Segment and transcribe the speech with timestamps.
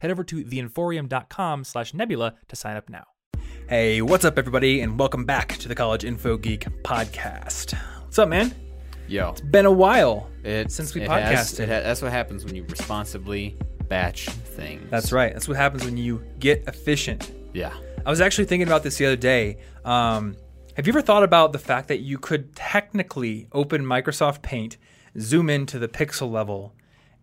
[0.00, 3.04] Head over to theinforium.com slash nebula to sign up now.
[3.68, 7.74] Hey, what's up, everybody, and welcome back to the College Info Geek podcast.
[8.04, 8.54] What's up, man?
[9.08, 11.26] Yo, It's been a while it, since we it podcasted.
[11.30, 13.56] Has, it ha- that's what happens when you responsibly
[13.88, 14.88] batch things.
[14.90, 15.32] That's right.
[15.32, 17.32] That's what happens when you get efficient.
[17.54, 17.72] Yeah.
[18.04, 19.58] I was actually thinking about this the other day.
[19.84, 20.36] Um,
[20.76, 24.76] have you ever thought about the fact that you could technically open Microsoft Paint,
[25.18, 26.74] zoom into the pixel level,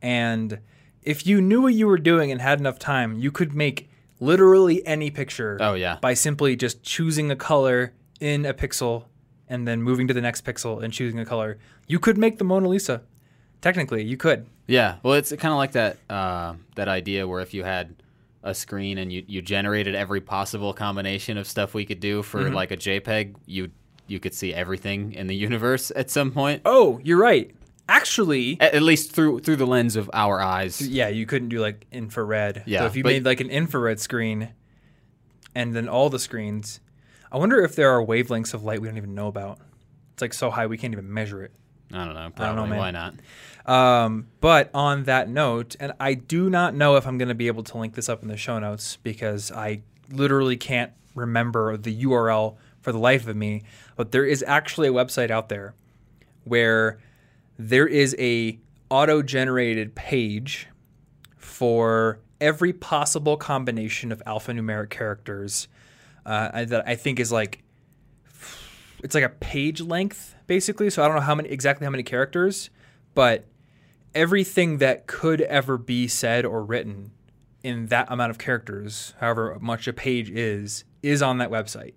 [0.01, 0.59] and
[1.05, 3.89] if you knew what you were doing and had enough time, you could make
[4.19, 5.57] literally any picture.
[5.59, 5.97] Oh, yeah.
[6.01, 9.05] By simply just choosing a color in a pixel
[9.47, 11.57] and then moving to the next pixel and choosing a color.
[11.87, 13.01] You could make the Mona Lisa.
[13.61, 14.45] Technically, you could.
[14.67, 14.95] Yeah.
[15.03, 17.95] Well, it's kind of like that uh, that idea where if you had
[18.43, 22.41] a screen and you, you generated every possible combination of stuff we could do for
[22.41, 22.53] Mm-hmm.
[22.55, 23.71] like a JPEG, you
[24.07, 26.61] you could see everything in the universe at some point.
[26.65, 27.51] Oh, you're right.
[27.89, 30.81] Actually, At, at least through through the lens of our eyes.
[30.81, 32.57] Yeah, you couldn't do like infrared.
[32.57, 34.49] So Yeah, if you made like an infrared screen
[35.53, 36.79] and then all the screens,
[37.31, 39.59] I wonder if there are wavelengths of light we don't even know about.
[40.13, 41.51] It's like so high we can't even measure it.
[41.91, 42.21] I don't know.
[42.21, 42.69] don't know, Probably.
[42.69, 42.79] man.
[42.79, 43.13] Why not?
[43.65, 47.47] Um, but on that note, and I do not know if I'm going to be
[47.47, 52.03] able to link this up in the show notes because I literally can't remember the
[52.03, 53.63] URL for the life of me.
[53.95, 55.73] But there is actually a website out there
[56.43, 56.99] where
[57.57, 58.59] there is a
[58.89, 60.67] auto-generated page
[61.37, 65.67] for every possible combination of alphanumeric characters
[66.25, 67.63] uh, that I think is like
[69.03, 70.89] it's like a page length basically.
[70.89, 72.69] So I don't know how many exactly how many characters,
[73.13, 73.45] but
[74.13, 77.11] everything that could ever be said or written
[77.63, 81.93] in that amount of characters, however much a page is, is on that website.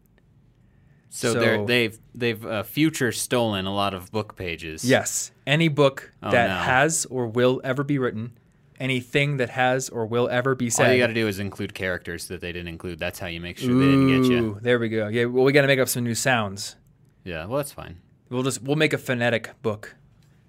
[1.10, 4.84] So, So- they're, they've they've uh, future stolen a lot of book pages.
[4.84, 6.56] Yes, any book Oh, that no.
[6.56, 8.36] has or will ever be written,
[8.78, 10.86] anything that has or will ever be said.
[10.88, 12.98] All you got to do is include characters that they didn't include.
[12.98, 14.58] That's how you make sure they didn't get you.
[14.60, 15.08] There we go.
[15.08, 16.76] Yeah, well, we got to make up some new sounds.
[17.24, 18.00] Yeah, well, that's fine.
[18.28, 19.94] We'll just we'll make a phonetic book.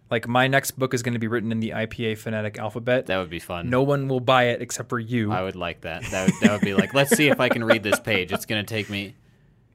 [0.09, 3.05] Like my next book is going to be written in the IPA phonetic alphabet.
[3.07, 3.69] That would be fun.
[3.69, 5.31] no one will buy it except for you.
[5.31, 6.03] I would like that.
[6.11, 8.31] That would, that would be like, let's see if I can read this page.
[8.31, 9.15] It's going to take me.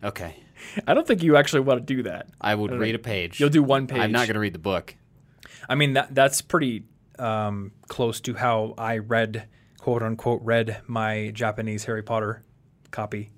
[0.02, 0.36] Okay.
[0.86, 2.28] I don't think you actually want to do that.
[2.40, 3.40] I would read a page.
[3.40, 3.98] You'll do one page.
[4.00, 4.94] I'm not going to read the book.
[5.68, 6.84] I mean that that's pretty
[7.18, 9.46] um, close to how I read
[9.78, 12.44] quote unquote read my Japanese Harry Potter
[12.90, 13.30] copy.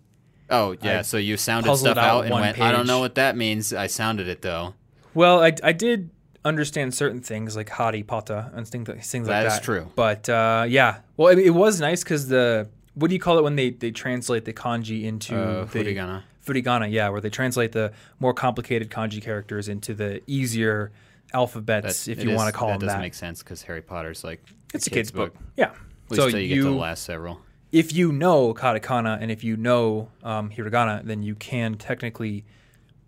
[0.50, 0.98] Oh, yeah.
[0.98, 3.72] I so you sounded stuff out out and went, I don't know what that means.
[3.72, 4.74] I sounded it, though.
[5.14, 6.10] Well, I, I did
[6.44, 9.60] understand certain things like Hari Pata and things, things like That that.
[9.60, 9.90] is true.
[9.96, 13.42] But uh, yeah, well, it, it was nice because the what do you call it
[13.42, 16.90] when they, they translate the kanji into Uh, the furigana.
[16.90, 20.92] Yeah, where they translate the more complicated kanji characters into the easier
[21.32, 23.04] alphabets, That- if you is- want to call that them doesn't that.
[23.04, 24.40] make sense because Harry Potter's like
[24.72, 25.34] it's a kid's book.
[25.34, 25.70] At Yeah.
[26.10, 27.40] least so you, you, get to the last several.
[27.72, 32.44] if you know katakana and if you know um, hiragana, then you can technically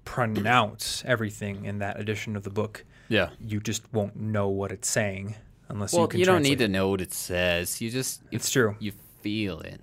[0.04, 2.84] pronounce everything in that edition of the book.
[3.08, 3.30] Yeah.
[3.40, 5.34] You just won't know what it's saying
[5.68, 6.20] unless Well, you can.
[6.20, 6.66] you don't need it.
[6.66, 7.80] to know what it says.
[7.80, 8.76] You just you, It's true.
[8.78, 9.80] you feel it.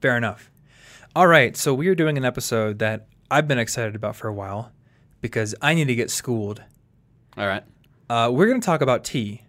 [0.00, 0.50] Fair enough.
[1.18, 4.32] All right, so we are doing an episode that I've been excited about for a
[4.32, 4.70] while
[5.20, 6.62] because I need to get schooled.
[7.36, 7.64] All right.
[8.08, 9.42] Uh, we're going to talk about tea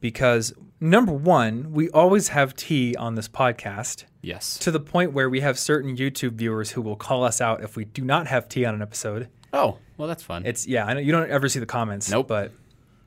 [0.00, 4.58] because number one, we always have tea on this podcast Yes.
[4.58, 7.76] to the point where we have certain YouTube viewers who will call us out if
[7.76, 9.28] we do not have tea on an episode.
[9.52, 10.44] Oh, well, that's fun.
[10.44, 12.10] It's yeah, I know you don't ever see the comments.
[12.10, 12.26] Nope.
[12.26, 12.50] but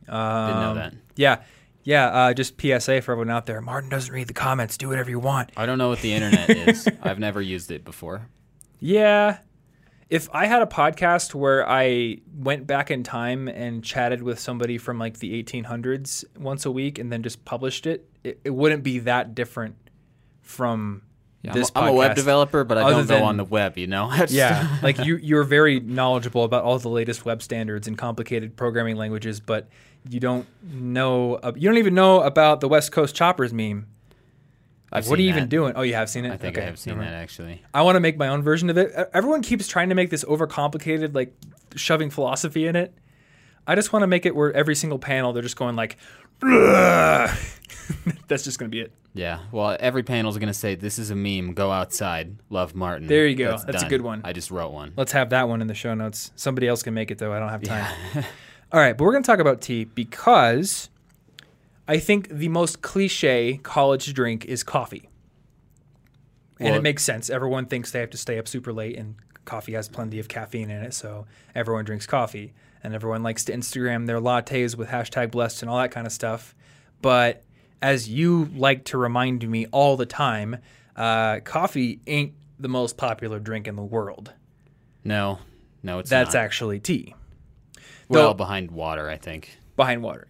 [0.08, 0.94] um, Didn't know that.
[1.18, 1.42] yeah,
[1.84, 2.08] yeah.
[2.08, 4.78] Uh, just PSA for everyone out there: Martin doesn't read the comments.
[4.78, 5.52] Do whatever you want.
[5.58, 6.88] I don't know what the internet is.
[7.04, 8.28] I've never used it before.
[8.80, 9.40] Yeah.
[10.10, 14.78] If I had a podcast where I went back in time and chatted with somebody
[14.78, 18.84] from like the 1800s once a week and then just published it, it, it wouldn't
[18.84, 19.76] be that different
[20.42, 21.02] from
[21.42, 23.78] Yeah, this I'm, a- I'm a web developer, but I don't go on the web.
[23.78, 24.14] You know.
[24.30, 28.98] Yeah, like you, you're very knowledgeable about all the latest web standards and complicated programming
[28.98, 29.68] languages, but
[30.10, 31.36] you don't know.
[31.36, 33.88] Uh, you don't even know about the West Coast choppers meme.
[34.92, 35.74] I've what are you even doing?
[35.76, 36.32] Oh, you have seen it.
[36.32, 37.64] I think okay, I have seen that actually.
[37.74, 38.94] I want to make my own version of it.
[39.12, 41.34] Everyone keeps trying to make this overcomplicated, like
[41.76, 42.94] shoving philosophy in it.
[43.66, 45.98] I just want to make it where every single panel they're just going like,
[48.28, 48.92] That's just going to be it.
[49.14, 49.40] Yeah.
[49.52, 51.54] Well, every panel is going to say, "This is a meme.
[51.54, 52.38] Go outside.
[52.50, 53.58] Love Martin." There you go.
[53.66, 54.22] That's a good one.
[54.24, 54.94] I just wrote one.
[54.98, 56.32] Let's have that one in the show notes.
[56.36, 57.34] Somebody else can make it though.
[57.34, 57.94] I don't have time.
[58.74, 60.90] All right, but we're going to talk about tea because
[61.88, 65.10] I think the most cliche college drink is coffee.
[66.60, 67.30] And Well- it makes sense.
[67.30, 69.16] Everyone thinks they have to stay up super late and
[69.46, 72.54] coffee has plenty of caffeine in it, so everyone drinks coffee.
[72.84, 76.12] And everyone likes to Instagram their lattes with hashtag blessed and all that kind of
[76.12, 76.54] stuff.
[77.02, 77.44] But
[77.82, 80.58] as you like to remind me all the time,
[80.96, 84.34] uh, coffee ain't the most popular drink in the world.
[85.04, 85.40] No,
[85.82, 86.40] no, it's That's not.
[86.42, 87.14] actually tea.
[88.10, 89.10] Well though- behind water.
[89.10, 89.58] I think.
[89.76, 90.28] behind water.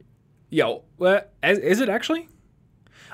[0.49, 0.83] Yo,
[1.41, 2.27] is, it actually?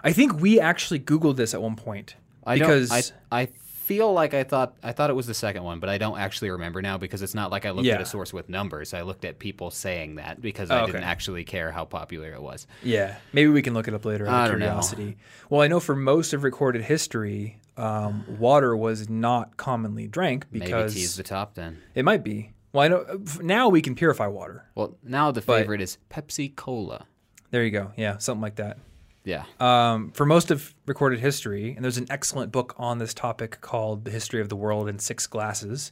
[0.03, 2.15] I think we actually Googled this at one point
[2.45, 5.63] I because don't, I I feel like I thought I thought it was the second
[5.63, 8.05] one, but I don't actually remember now because it's not like I looked at a
[8.05, 8.93] source with numbers.
[8.93, 10.91] I looked at people saying that because Oh, I okay.
[10.91, 12.67] didn't actually care how popular it was.
[12.83, 14.65] yeah, maybe we can look it up later out I don't know.
[14.67, 15.17] curiosity.
[15.49, 20.91] Well, I know for most of recorded history, um, water was not commonly drank because
[20.93, 21.81] Maybe tease the top then.
[21.95, 22.51] it might be.
[22.71, 24.65] Well, I know now we can purify water.
[24.75, 27.05] Well, now the But- favorite is Pepsi Cola.
[27.51, 27.91] There you go.
[27.97, 28.77] Yeah, something like that.
[29.25, 29.43] Yeah.
[29.59, 34.05] um, for most of recorded history, and there's an excellent book on this topic called
[34.05, 35.91] The History of the World in Six Glasses.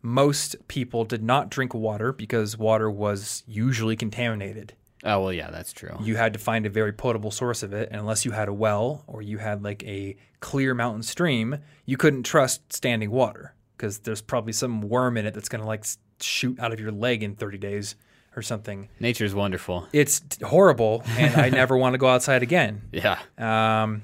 [0.00, 4.74] Most people did not drink water because water was usually contaminated.
[5.04, 5.96] Oh well, yeah, that's true.
[6.00, 8.52] You had to find a very potable source of it, and unless you had a
[8.54, 13.98] well or you had like a clear mountain stream, you couldn't trust standing water because
[13.98, 15.84] there's probably some worm in it that's going to like
[16.20, 17.96] shoot out of your leg in 30 days
[18.36, 18.88] or something.
[19.00, 19.88] Nature's wonderful.
[19.92, 22.82] It's horrible, and I never want to go outside again.
[22.92, 23.18] Yeah.
[23.36, 24.02] Um,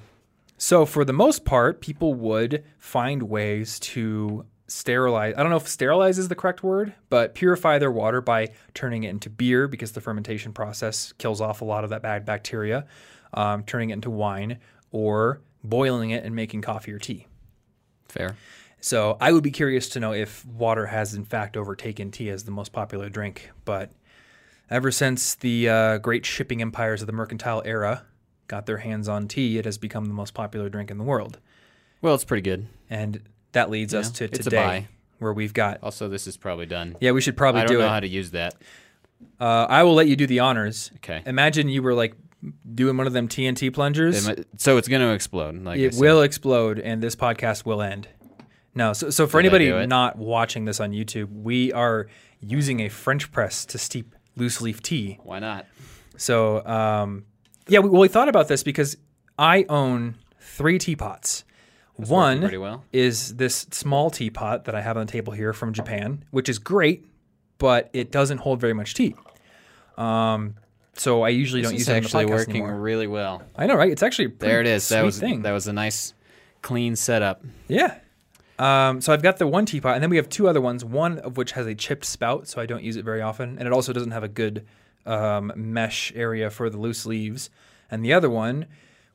[0.57, 5.35] so for the most part, people would find ways to sterilize.
[5.37, 9.05] I don't know if sterilize is the correct word, but purify their water by turning
[9.05, 12.85] it into beer because the fermentation process kills off a lot of that bad bacteria.
[13.33, 14.59] Um, turning it into wine
[14.91, 17.29] or boiling it and making coffee or tea.
[18.09, 18.37] Fair.
[18.81, 22.45] So I would be curious to know if water has in fact overtaken tea as
[22.45, 23.51] the most popular drink.
[23.65, 23.91] But
[24.71, 28.05] ever since the uh, great shipping empires of the mercantile era
[28.47, 31.39] got their hands on tea, it has become the most popular drink in the world.
[32.01, 32.67] Well, it's pretty good.
[32.89, 33.21] And
[33.53, 34.87] that leads us to Yeah, it's a today,
[35.19, 35.83] where we've got.
[35.83, 36.97] Also, this is probably done.
[37.01, 37.91] Yeah, we should probably I don't do know it.
[37.91, 38.55] how to use that.
[39.41, 40.93] Uh, I will let you do the honors.
[40.97, 41.23] Okay.
[41.27, 42.15] Imagine you were like
[42.73, 44.29] doing one of them TNT plungers.
[44.29, 45.61] I- So it's going to explode.
[45.65, 48.07] Like it will explode and this podcast will end.
[48.79, 52.07] No, so, so for Did anybody not watching this on YouTube, we are
[52.39, 55.19] using a French press to steep loose leaf tea.
[55.25, 55.67] Why not?
[56.17, 57.25] So, um,
[57.67, 58.97] yeah, we, well, we thought about this because
[59.37, 61.43] I own three teapots.
[61.97, 62.85] working One well.
[62.93, 66.61] is this small teapot that I have on the table here from Japan, which is
[66.61, 67.05] great,
[67.59, 69.17] but it doesn't hold very much tea.
[69.97, 70.55] Um,
[70.95, 72.77] so I usually don't use it the actually working anymore.
[72.77, 73.43] really well.
[73.57, 73.91] I know, right?
[73.91, 74.89] It's actually There it is.
[74.91, 75.43] That was thing.
[75.43, 76.15] that was a nice,
[76.63, 77.43] clean setup.
[77.67, 77.99] Yeah.
[78.59, 80.85] Um, so I've got the one teapot, and then we have two other ones.
[80.85, 83.67] One of which has a chipped spout, so I don't use it very often, and
[83.67, 84.67] it also doesn't have a good
[85.07, 87.51] um, mesh area for the loose leaves.
[87.91, 88.67] And the other one,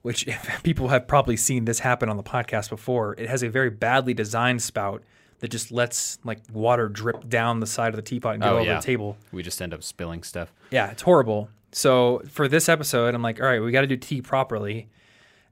[0.01, 0.27] which
[0.63, 4.13] people have probably seen this happen on the podcast before, it has a very badly
[4.13, 5.03] designed spout
[5.39, 8.55] that just lets like water drip down the side of the teapot and go Oh,
[8.59, 8.75] over yeah.
[8.79, 9.17] the table.
[9.33, 10.53] We just end up spilling stuff.
[10.71, 11.49] Yeah, it's horrible.
[11.73, 14.87] So for this episode, I'm like, all right, we got to do tea properly.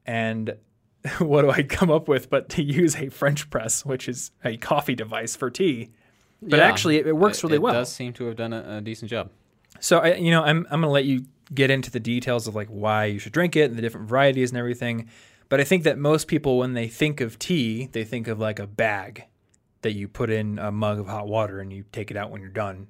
[0.06, 0.56] And
[1.18, 4.56] what do I come up with but to use a French press, which is a
[4.56, 5.90] coffee device for tea?
[6.40, 6.66] But Yeah.
[6.66, 7.74] actually, it, it works really it well.
[7.74, 9.30] It does seem to have done a, a decent job.
[9.80, 12.68] So I, you know, I'm I'm gonna let you get into the details of like
[12.68, 15.08] why you should drink it and the different varieties and everything.
[15.48, 18.58] But I think that most people, when they think of tea, they think of like
[18.58, 19.24] a bag
[19.82, 22.40] that you put in a mug of hot water and you take it out when
[22.40, 22.86] you're done.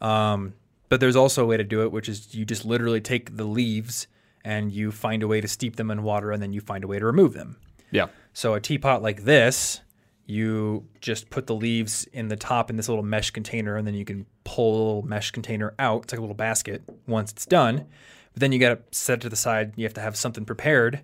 [0.00, 0.54] Um,
[0.88, 3.44] but there's also a way to do it, which is you just literally take the
[3.44, 4.06] leaves
[4.44, 6.86] and you find a way to steep them in water, and then you find a
[6.86, 7.56] way to remove them.
[7.90, 8.06] Yeah.
[8.32, 9.80] So a teapot like this,
[10.26, 13.94] you just put the leaves in the top in this little mesh container, and then
[13.94, 16.04] you can pull the little mesh container out.
[16.04, 17.86] It's like a little basket once it's done.
[18.32, 19.74] But then you got to set it to the side.
[19.76, 21.02] You have to have something prepared.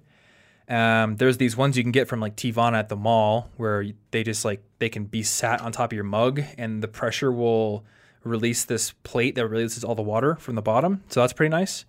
[0.68, 4.22] Um, there's these ones you can get from like Teavana at the mall where they
[4.22, 7.84] just like they can be sat on top of your mug, and the pressure will
[8.24, 11.02] release this plate that releases all the water from the bottom.
[11.08, 11.84] So that's pretty nice.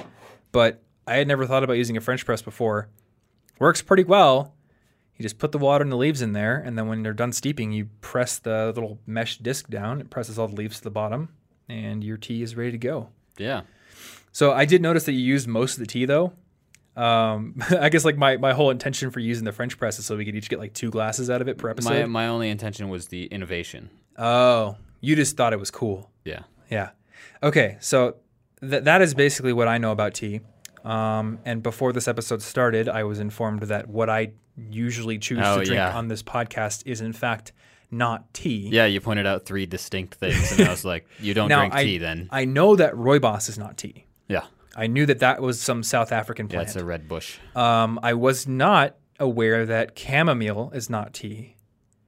[0.51, 2.89] But I had never thought about using a French press before.
[3.59, 4.53] Works pretty well.
[5.17, 7.33] You just put the water and the leaves in there, and then when they're done
[7.33, 9.99] steeping, you press the little mesh disc down.
[9.99, 11.29] It presses all the leaves to the bottom,
[11.67, 13.09] and your tea is ready to go.
[13.37, 13.61] Yeah.
[14.31, 16.31] So I did notice that you used most of the tea, though.
[16.95, 20.15] Um, I guess like my, my whole intention for using the French press is so
[20.15, 22.07] we could each get like two glasses out of it per My episode.
[22.07, 23.89] my only intention was the innovation.
[24.17, 26.11] oh, you just thought it was cool.
[26.25, 26.43] Yeah.
[26.69, 26.89] Yeah.
[27.41, 28.15] Okay, so
[28.61, 30.41] th- that is basically what I know about tea.
[30.89, 35.59] Um, and before this episode started, I was informed that what I usually choose Oh,
[35.59, 35.95] to drink yeah.
[35.97, 37.51] on this podcast is, in fact,
[37.91, 38.69] not tea.
[38.71, 41.73] Yeah, you pointed out three distinct things, and I was like, "You don't Now, drink
[41.75, 44.05] I, tea, then?" I know that rooibos is not tea.
[44.27, 46.67] Yeah, I knew that that was some South African yeah, plant.
[46.69, 47.37] it's a red bush.
[47.55, 51.55] um, I was not aware that chamomile is not tea.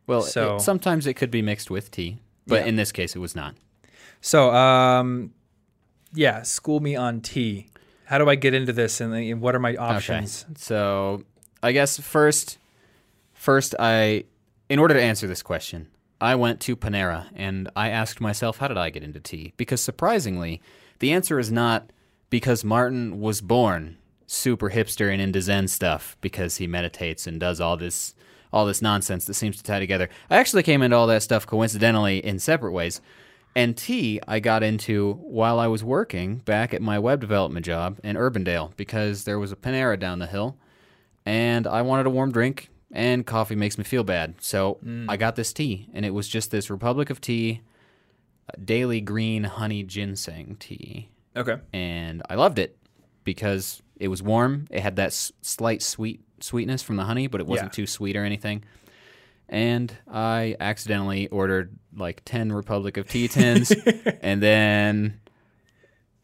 [0.08, 2.68] Well, so- it- sometimes it could be mixed with tea, but Yeah.
[2.68, 3.56] in this case, it was not.
[4.22, 5.34] So, um,
[6.14, 7.68] yeah, school me on tea.
[8.12, 10.44] How do I get into this, and, and what are my options?
[10.44, 10.56] Okay.
[10.58, 11.24] So
[11.64, 12.58] I guess first,
[13.32, 14.26] first I,
[14.68, 15.88] in order to answer this question,
[16.20, 19.54] I went to Panera and I asked myself, how did I get into tea?
[19.56, 20.62] Because surprisingly,
[21.00, 21.94] the answer is not
[22.30, 27.62] because Martin was born super hipster and into Zen stuff because he meditates and does
[27.62, 28.14] all this
[28.52, 30.10] all this nonsense that seems to tie together.
[30.30, 33.00] I actually came into all that stuff coincidentally in separate ways.
[33.56, 38.00] And tea I got into while I was working back at my web development job
[38.04, 40.58] in Urbandale because there was a Panera down the hill
[41.26, 44.36] and I wanted a warm drink and coffee makes me feel bad.
[44.40, 45.06] So mm.
[45.10, 47.62] I got this tea and it was just this Republic of Tea
[48.64, 51.58] daily green honey ginseng tea Okay.
[51.74, 52.78] and I loved it
[53.24, 54.68] because it was warm.
[54.72, 57.76] It had that s- slight sweet sweetness from the honey, but it wasn't Yeah.
[57.84, 58.64] too sweet or anything.
[59.52, 63.72] And I accidentally ordered like 10 Republic of Tea tins
[64.22, 65.20] and then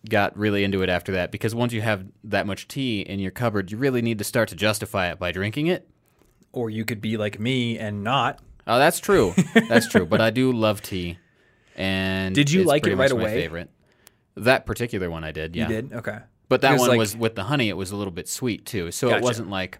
[0.10, 3.32] got really into it after that because once you have that much tea in your
[3.32, 5.88] cupboard, you really need to start to justify it by drinking it.
[6.54, 8.40] Or you could be like me and not.
[8.66, 9.34] Oh, that's true.
[9.68, 10.06] That's true.
[10.06, 11.18] But I do love tea.
[11.76, 13.34] And Did you it's like it right away?
[13.34, 13.70] Favorite.
[14.36, 15.56] That particular one I did.
[15.56, 15.68] Yeah.
[15.68, 15.94] You did?
[15.94, 16.20] Okay.
[16.48, 17.68] But that one like- was with the honey.
[17.68, 18.92] It was a little bit sweet too.
[18.92, 19.18] So Gotcha.
[19.20, 19.80] it wasn't like.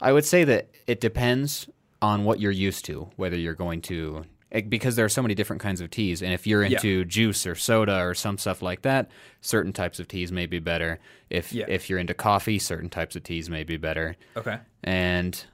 [0.00, 1.68] I would say that it depends
[2.02, 5.34] on what you're used to, whether you're going to eh, because there are so many
[5.34, 6.76] different kinds of teas, and if you're Yeah.
[6.76, 9.10] into juice or soda or some stuff like that,
[9.40, 11.00] certain types of teas may be better.
[11.30, 11.64] If Yeah.
[11.68, 14.16] if you're into coffee, certain types of teas may be better.
[14.36, 14.58] Okay.
[14.84, 15.44] And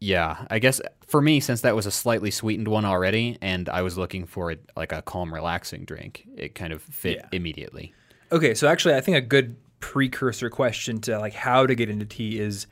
[0.00, 3.82] yeah, I guess for me, since that was a slightly sweetened one already, and I
[3.82, 7.28] was looking for a, like a calm, relaxing drink, it kind of fit Yeah.
[7.32, 7.94] immediately.
[8.32, 12.04] Okay, so actually, I think a good precursor question to like how to get into
[12.04, 12.66] tea is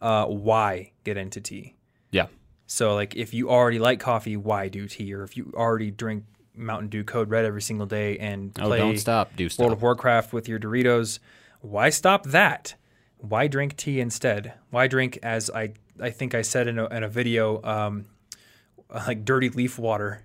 [0.00, 1.76] uh, why get into tea.
[2.10, 2.26] Yeah.
[2.66, 5.12] So, like, if you already like coffee, why do tea?
[5.12, 8.98] Or if you already drink Mountain Dew Code Red every single day and Oh, don't
[8.98, 9.34] stop.
[9.36, 11.18] Do World of Warcraft with your Doritos,
[11.60, 12.74] why stop that?
[13.18, 14.54] Why drink tea instead?
[14.70, 18.06] Why drink, as I I think I said in a, in a video, um,
[18.94, 20.24] like dirty leaf water?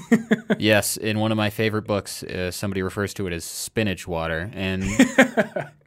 [0.58, 4.50] yes, in one of my favorite books, uh, somebody refers to it as spinach water,
[4.52, 4.82] and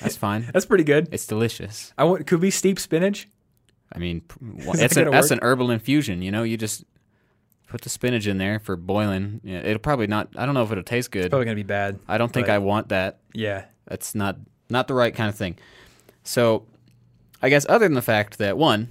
[0.00, 0.48] that's fine.
[0.52, 1.08] That's pretty good.
[1.12, 1.92] It's delicious.
[1.96, 2.26] I want.
[2.26, 3.28] Could we steep spinach?
[3.92, 4.36] I mean, p-
[4.66, 6.22] wha- that an, that's an herbal infusion.
[6.22, 6.84] You know, you just
[7.68, 9.40] put the spinach in there for boiling.
[9.44, 10.28] Yeah, it'll probably not.
[10.36, 11.30] I don't know if it'll taste good.
[11.30, 11.98] Probably gonna be bad.
[12.08, 13.18] I don't think I want that.
[13.32, 13.64] Yeah.
[13.86, 14.36] That's not
[14.68, 15.56] not the right kind of thing.
[16.24, 16.66] So,
[17.40, 18.90] I guess other than the fact that one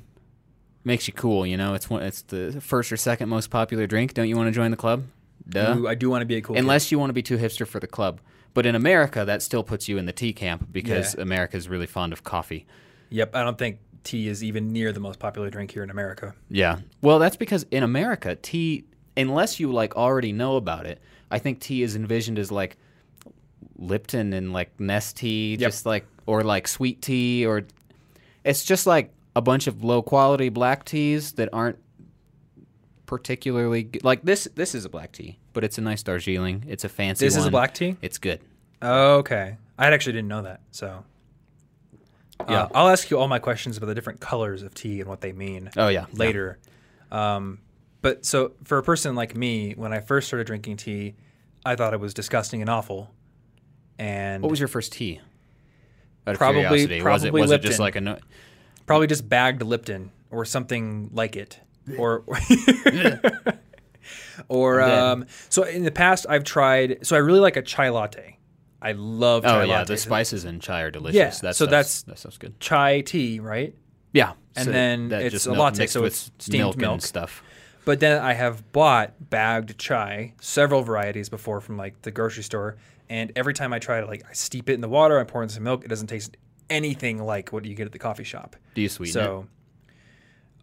[0.85, 4.13] makes you cool, you know, it's one, it's the first or second most popular drink.
[4.13, 5.03] Don't you want to join the club?
[5.47, 5.75] Duh.
[5.77, 6.55] Ooh, I do want to be a cool.
[6.55, 6.61] kid.
[6.61, 8.21] Unless you want to be too hipster for the club.
[8.55, 11.21] But in America, that still puts you in the tea camp because Yeah.
[11.21, 12.65] America is really fond of coffee.
[13.11, 13.35] Yep.
[13.35, 16.33] I don't think tea is even near the most popular drink here in America.
[16.49, 16.79] Yeah.
[17.01, 18.85] Well, that's because in America, tea,
[19.17, 22.77] unless you like already know about it, I think tea is envisioned as like
[23.77, 25.59] Lipton and like Nestea, Yep.
[25.59, 27.63] just like or like sweet tea, or
[28.43, 31.77] it's just like a bunch of low quality black teas that aren't
[33.05, 34.03] particularly good.
[34.03, 34.47] like this.
[34.55, 36.65] This is a black tea, but it's a nice Darjeeling.
[36.67, 37.25] It's a fancy.
[37.25, 37.97] This is a black tea.
[38.03, 38.39] It's good.
[38.83, 39.57] Okay.
[39.79, 40.61] I actually didn't know that.
[40.71, 41.03] So.
[42.39, 42.67] Uh, Yeah.
[42.75, 45.31] I'll ask you all my questions about the different colors of tea and what they
[45.31, 46.05] mean Oh yeah, yeah.
[46.13, 46.59] later.
[47.11, 47.59] Um,
[48.01, 51.15] but so for a person like me, when I first started drinking tea,
[51.65, 53.09] I thought it was disgusting and awful.
[53.97, 55.21] And What was your first tea?
[56.27, 58.19] Out Probably- curiosity, was it probably was it just like a no-
[58.85, 61.59] probably just bagged Lipton or something like it,
[61.97, 62.23] or
[64.47, 65.25] or um.
[65.49, 67.05] So in the past, I've tried.
[67.05, 68.37] So I really like a chai latte.
[68.81, 69.87] I love chai Oh yeah, lattes.
[69.87, 71.15] the spices in chai are delicious.
[71.15, 72.59] Yeah, that so that's- that stuff's good.
[72.59, 73.73] chai tea, right?
[74.13, 76.59] Yeah, And so then that it's just a milk latte, mixed so with it's steamed
[76.61, 76.93] milk, milk.
[76.93, 77.43] and stuff.
[77.83, 82.77] But then I have bought bagged chai, several varieties before from like the grocery store,
[83.09, 85.43] and every time I try to like I steep it in the water, I pour
[85.43, 86.37] in some milk, it doesn't taste
[86.69, 88.55] anything like what you get at the coffee shop.
[88.73, 89.23] Do you sweeten it?
[89.25, 89.47] So,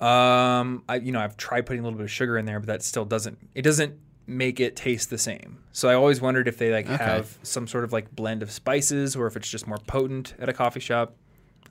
[0.03, 2.67] um, I you know I've tried putting a little bit of sugar in there, but
[2.67, 5.59] that still doesn't it doesn't make it taste the same.
[5.73, 6.97] So I always wondered if they like Okay.
[7.03, 10.49] have some sort of like blend of spices, or if it's just more potent at
[10.49, 11.15] a coffee shop.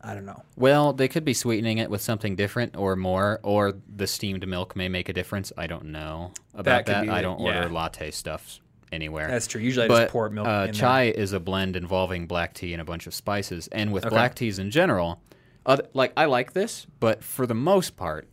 [0.04, 0.42] I don't know.
[0.56, 4.76] Well, they could be sweetening it with something different or more, or the steamed milk
[4.76, 5.54] may make a difference.
[5.58, 7.14] I don't know about That that.
[7.14, 7.58] I don't yeah.
[7.60, 8.60] order latte stuff
[8.92, 9.28] anywhere.
[9.28, 9.62] That's true.
[9.62, 12.86] Usually I just pour milk uh, chai is a blend involving black tea and a
[12.86, 13.68] bunch of spices.
[13.72, 14.14] And with Okay.
[14.16, 15.22] black teas in general,
[15.66, 18.28] other, like I like this, but for the most part,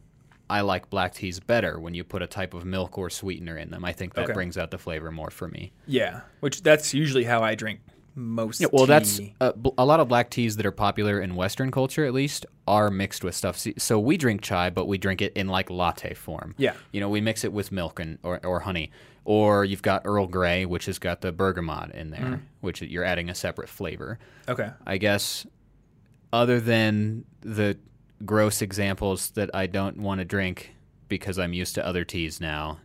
[0.51, 3.71] I like black teas better when you put a type of milk or sweetener in
[3.71, 3.85] them.
[3.85, 4.33] I think that Okay.
[4.33, 5.73] brings out the flavor more for me.
[5.87, 7.81] Yeah, which that's usually how I drink
[8.15, 8.61] most.
[8.61, 9.35] Yeah, well, that's tea.
[9.43, 12.47] uh, bl- a lot of black teas that are popular in Western culture, at least,
[12.67, 13.63] are mixed with stuff.
[13.77, 16.55] So we drink chai, but we drink it in like latte form.
[16.57, 16.73] Yeah.
[16.93, 18.91] you know, we mix it with milk and or, or honey,
[19.27, 22.41] or you've got Earl Grey, which has got the bergamot in there, Mm.
[22.63, 24.19] which you're adding a separate flavor.
[24.49, 24.71] okay.
[24.87, 25.47] I guess,
[26.33, 27.79] other than the
[28.25, 30.75] gross examples that I don't want to drink
[31.09, 32.79] because I'm used to other teas now,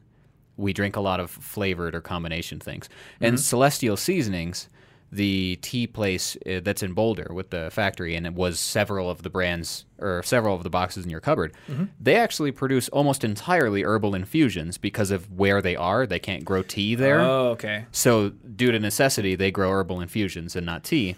[0.56, 2.88] we drink a lot of flavored or combination things.
[3.20, 4.70] And Celestial Seasonings,
[5.12, 9.24] the tea place uh, that's in Boulder with the factory, and it was several of
[9.24, 11.54] the brands or several of the boxes in your cupboard,
[12.00, 16.06] they actually produce almost entirely herbal infusions because of where they are.
[16.06, 17.20] They can't grow tea there.
[17.20, 17.86] Oh, okay.
[17.92, 21.16] So, due to necessity, they grow herbal infusions and not tea.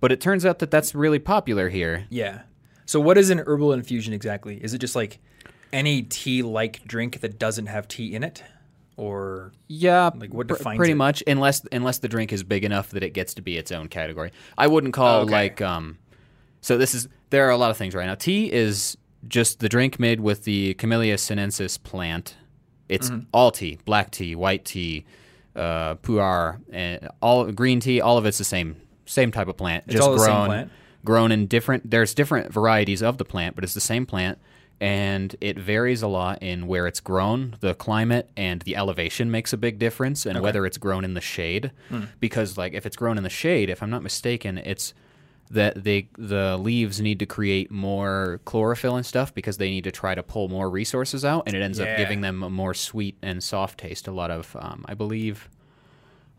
[0.00, 2.06] But it turns out that that's really popular here.
[2.10, 2.42] Yeah.
[2.86, 4.56] So what is an herbal infusion exactly?
[4.62, 5.18] Is it just like
[5.72, 8.42] any tea-like drink that doesn't have tea in it,
[8.96, 10.96] or Yeah, Like, what pr- defines pretty it?
[10.96, 13.88] much, unless unless the drink is big enough that it gets to be its own
[13.88, 14.32] category.
[14.58, 15.32] I wouldn't call Okay.
[15.32, 15.98] like um.
[16.60, 18.14] So this is there are a lot of things right now.
[18.16, 18.96] Tea is
[19.28, 22.36] just the drink made with the Camellia sinensis plant.
[22.88, 23.26] It's Mm-hmm.
[23.32, 25.04] all tea, black tea, white tea,
[25.54, 28.00] uh, pu'er, and all green tea.
[28.00, 28.76] All of it's the same
[29.10, 29.84] same type of plant.
[29.86, 30.72] It's just all the same grown, plant?
[31.04, 31.90] grown in different.
[31.90, 34.38] There's different varieties of the plant, but it's the same plant,
[34.80, 37.56] and it varies a lot in where it's grown.
[37.60, 41.20] The climate and the elevation makes a big difference, and whether it's grown in the
[41.20, 41.70] shade.
[41.88, 42.04] Hmm.
[42.20, 44.94] Because like if it's grown in the shade, if I'm not mistaken, it's
[45.50, 49.90] that they the leaves need to create more chlorophyll and stuff because they need to
[49.90, 51.86] try to pull more resources out, and it ends Yeah.
[51.86, 54.06] up giving them a more sweet and soft taste.
[54.06, 55.48] A lot of, um, I believe,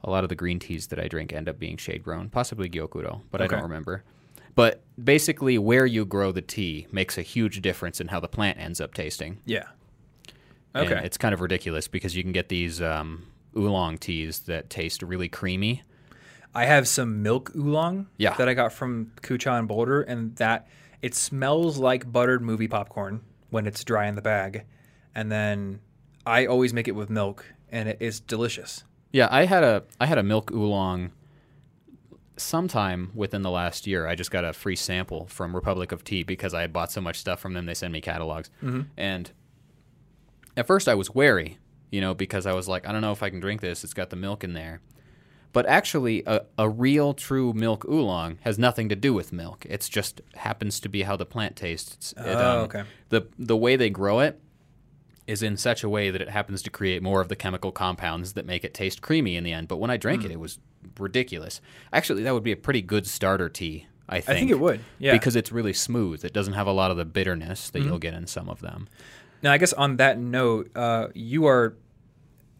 [0.03, 2.69] a lot of the green teas that I drink end up being shade grown, possibly
[2.69, 4.03] gyokuro, but I don't remember.
[4.55, 8.57] But basically, where you grow the tea makes a huge difference in how the plant
[8.59, 9.37] ends up tasting.
[9.45, 9.65] yeah?
[10.73, 11.05] And Okay.
[11.05, 13.25] it's kind of ridiculous because you can get these um,
[13.57, 15.83] oolong teas that taste really creamy.
[16.55, 18.33] I have some milk oolong Yeah.
[18.35, 20.67] that I got from Ku Cha and Boulder, and that
[21.01, 24.63] it smells like buttered movie popcorn when it's dry in the bag.
[25.15, 25.79] And then
[26.25, 28.83] I always make it with milk, and it is delicious.
[29.11, 31.11] Yeah, I had a I had a milk oolong
[32.37, 34.07] sometime within the last year.
[34.07, 37.01] I just got a free sample from Republic of Tea because I had bought so
[37.01, 37.65] much stuff from them.
[37.65, 38.49] They send me catalogs,
[38.97, 39.31] and
[40.57, 41.57] at first I was wary,
[41.91, 43.83] you know, because I was like, I don't know if I can drink this.
[43.83, 44.81] It's got the milk in there.
[45.53, 49.65] But actually, a, a real, true milk oolong has nothing to do with milk.
[49.69, 52.13] It's just happens to be how the plant tastes.
[52.13, 52.83] It, Oh, um, okay.
[53.09, 54.39] The the way they grow it
[55.31, 58.33] is in such a way that it happens to create more of the chemical compounds
[58.33, 59.67] that make it taste creamy in the end.
[59.67, 60.27] But when I drank Hmm.
[60.27, 60.59] it, it was
[60.99, 61.61] ridiculous.
[61.93, 63.87] Actually, that would be a pretty good starter tea.
[64.09, 64.29] I think.
[64.29, 64.81] I think it would.
[64.99, 65.13] Yeah.
[65.13, 66.25] Because it's really smooth.
[66.25, 68.89] It doesn't have a lot of the bitterness that you'll get in some of them.
[69.41, 71.77] Now, I guess on that note, uh, you are,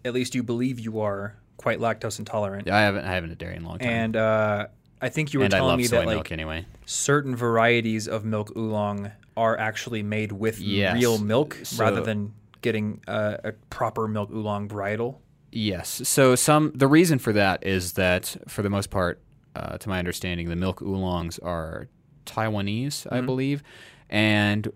[0.06, 2.68] at least you believe you are, quite lactose intolerant.
[2.68, 3.90] Yeah, I haven't I haven't had dairy in a long time.
[3.90, 4.68] And uh,
[5.02, 6.66] I think you were And telling me that milk like anyway.
[6.86, 10.96] certain varieties of milk oolong are actually made with Yes.
[10.96, 15.17] real milk So- rather than getting uh, a proper milk oolong varietal.
[15.52, 16.02] Yes.
[16.08, 19.21] So some the reason for that is that for the most part,
[19.56, 21.89] uh, to my understanding, the milk oolongs are
[22.26, 23.63] Taiwanese, I believe,
[24.10, 24.71] and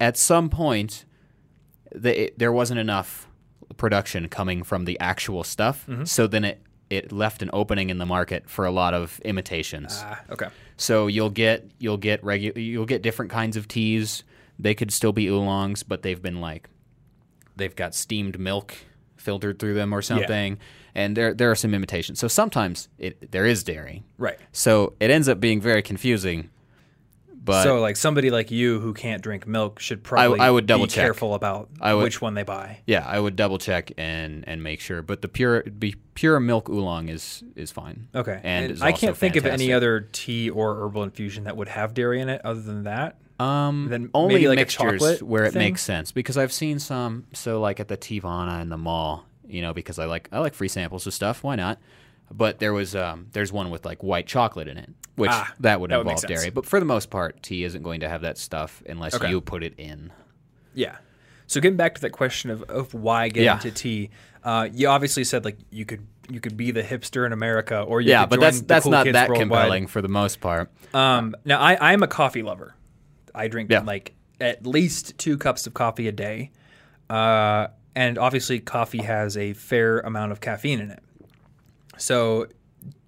[0.00, 1.04] at some point,
[1.94, 3.28] the, there wasn't enough
[3.76, 5.86] production coming from the actual stuff.
[6.04, 10.00] So then it it left an opening in the market for a lot of imitations.
[10.02, 10.48] Ah, okay.
[10.76, 14.24] So you'll get you'll get regu- you'll get different kinds of teas.
[14.58, 16.68] They could still be oolongs, but they've been like
[17.58, 18.74] they've got steamed milk
[19.16, 20.58] filtered through them or something.
[20.94, 22.18] And there there are some imitations.
[22.18, 24.02] So sometimes it there is dairy.
[24.16, 24.38] Right.
[24.52, 26.50] So it ends up being very confusing.
[27.44, 30.84] But so, like somebody like you who can't drink milk should probably I would double
[30.84, 31.04] be check.
[31.04, 32.80] careful about I would- which one they buy.
[32.86, 35.00] yeah, I would double check and and make sure.
[35.02, 38.08] But the pure be pure milk oolong is is fine.
[38.14, 38.40] Okay.
[38.42, 41.94] And, is I can't think of any other tea or herbal infusion that would have
[41.94, 43.16] dairy in it other than that.
[43.38, 45.60] Um, Then only maybe like mixtures chocolate where it thing?
[45.60, 47.24] makes sense because I've seen some.
[47.34, 50.54] So like at the Teavana in the mall, you know, because I like I like
[50.54, 51.44] free samples of stuff.
[51.44, 51.78] Why not?
[52.30, 55.80] But there was um, there's one with like white chocolate in it, which Ah, that
[55.80, 56.40] would that involve sense.
[56.40, 56.50] dairy.
[56.50, 59.30] But for the most part, tea isn't going to have that stuff unless Okay.
[59.30, 60.12] you put it in.
[60.74, 60.96] Yeah.
[61.46, 63.54] So getting back to that question of, of why get Yeah.
[63.54, 64.10] into tea,
[64.44, 68.02] uh, you obviously said like you could you could be the hipster in America or
[68.02, 69.38] you yeah, could but that's that's cool not that worldwide.
[69.48, 70.70] compelling for the most part.
[70.92, 72.74] Um, now I I'm a coffee lover.
[73.38, 73.80] I drink Yeah.
[73.80, 76.50] like at least two cups of coffee a day,
[77.10, 81.02] uh, and obviously coffee has a fair amount of caffeine in it.
[81.96, 82.46] So,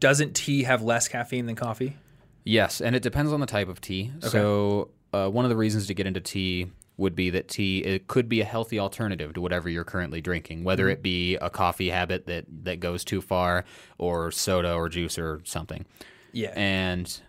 [0.01, 1.97] doesn't tea have less caffeine than coffee?
[2.45, 4.13] Yes, and it depends on the type of tea.
[4.21, 8.09] So uh, one of the reasons to get into tea would be that tea it
[8.09, 10.93] could be a healthy alternative to whatever you're currently drinking, whether Mm-hmm.
[10.93, 13.65] it be a coffee habit that that goes too far,
[13.99, 15.85] or soda or juice or something.
[16.33, 16.53] Yeah.
[16.57, 17.21] And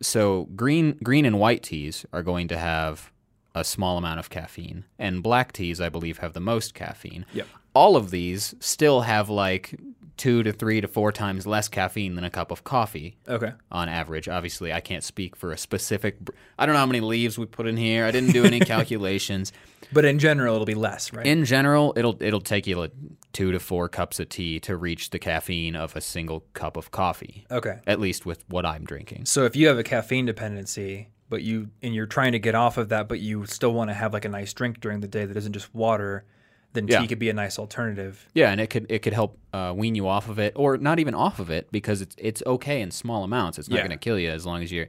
[0.00, 3.10] so green green and white teas are going to have
[3.54, 7.26] a small amount of caffeine, and black teas, I believe, have the most caffeine.
[7.32, 7.48] Yep.
[7.74, 9.78] All of these still have like
[10.16, 13.52] two to three to four times less caffeine than a cup of coffee okay.
[13.72, 14.28] on average.
[14.28, 16.20] Obviously, I can't speak for a specific.
[16.20, 18.04] br- I don't know how many leaves we put in here.
[18.04, 19.50] I didn't do any calculations.
[19.92, 21.26] But in general, it'll be less, right?
[21.26, 22.92] In general, it'll it'll take you like
[23.32, 26.90] two to four cups of tea to reach the caffeine of a single cup of
[26.90, 27.46] coffee.
[27.50, 27.78] okay.
[27.86, 29.26] At least with what I'm drinking.
[29.26, 32.76] So if you have a caffeine dependency, but you and you're trying to get off
[32.76, 35.24] of that, but you still want to have like a nice drink during the day
[35.26, 36.24] that isn't just water,
[36.72, 37.00] then Yeah.
[37.00, 38.28] tea could be a nice alternative.
[38.34, 40.98] Yeah, and it could it could help uh, wean you off of it, or not
[40.98, 43.58] even off of it, because it's it's okay in small amounts.
[43.58, 43.82] It's not Yeah.
[43.82, 44.88] going to kill you as long as you're.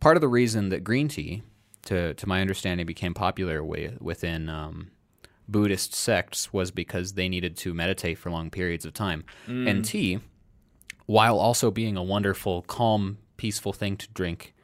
[0.00, 1.42] Part of the reason that green tea,
[1.84, 4.90] to to my understanding, became popular wi- within um,
[5.50, 9.86] Buddhist sects was because they needed to meditate for long periods of time, and mm.
[9.86, 10.20] tea,
[11.06, 14.54] while also being a wonderful, calm, peaceful thing to drink,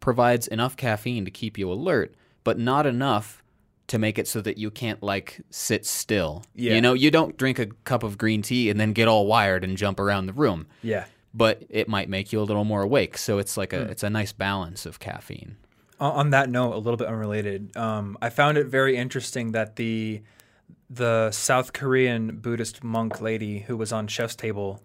[0.00, 3.42] provides enough caffeine to keep you alert, but not enough
[3.88, 6.44] to make it so that you can't like sit still.
[6.54, 6.74] Yeah.
[6.74, 9.64] You know, you don't drink a cup of green tea and then get all wired
[9.64, 11.06] and jump around the room, Yeah.
[11.34, 13.18] but it might make you a little more awake.
[13.18, 13.90] So it's like a hmm.
[13.90, 15.56] it's a nice balance of caffeine.
[16.00, 20.22] On- that note, a little bit unrelated, um, I found it very interesting that the
[20.90, 24.82] the South Korean Buddhist monk lady who was on Chef's Table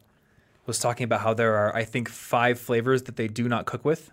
[0.66, 3.86] was talking about how there are, I think, five flavors that they do not cook
[3.86, 4.12] with.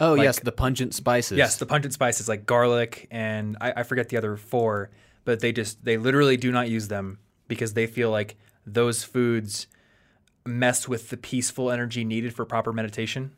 [0.00, 1.38] Oh Like- yes, the pungent spices.
[1.38, 4.90] Yes, the pungent spices like garlic and I, I forget the other four,
[5.24, 9.66] but they just they literally do not use them because they feel like those foods
[10.44, 13.32] mess with the peaceful energy needed for proper meditation.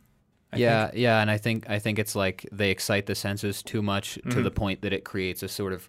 [0.54, 3.82] I yeah, yeah, and I think I think it's like they excite the senses too
[3.82, 4.42] much to Mm-hmm.
[4.42, 5.88] the point that it creates a sort of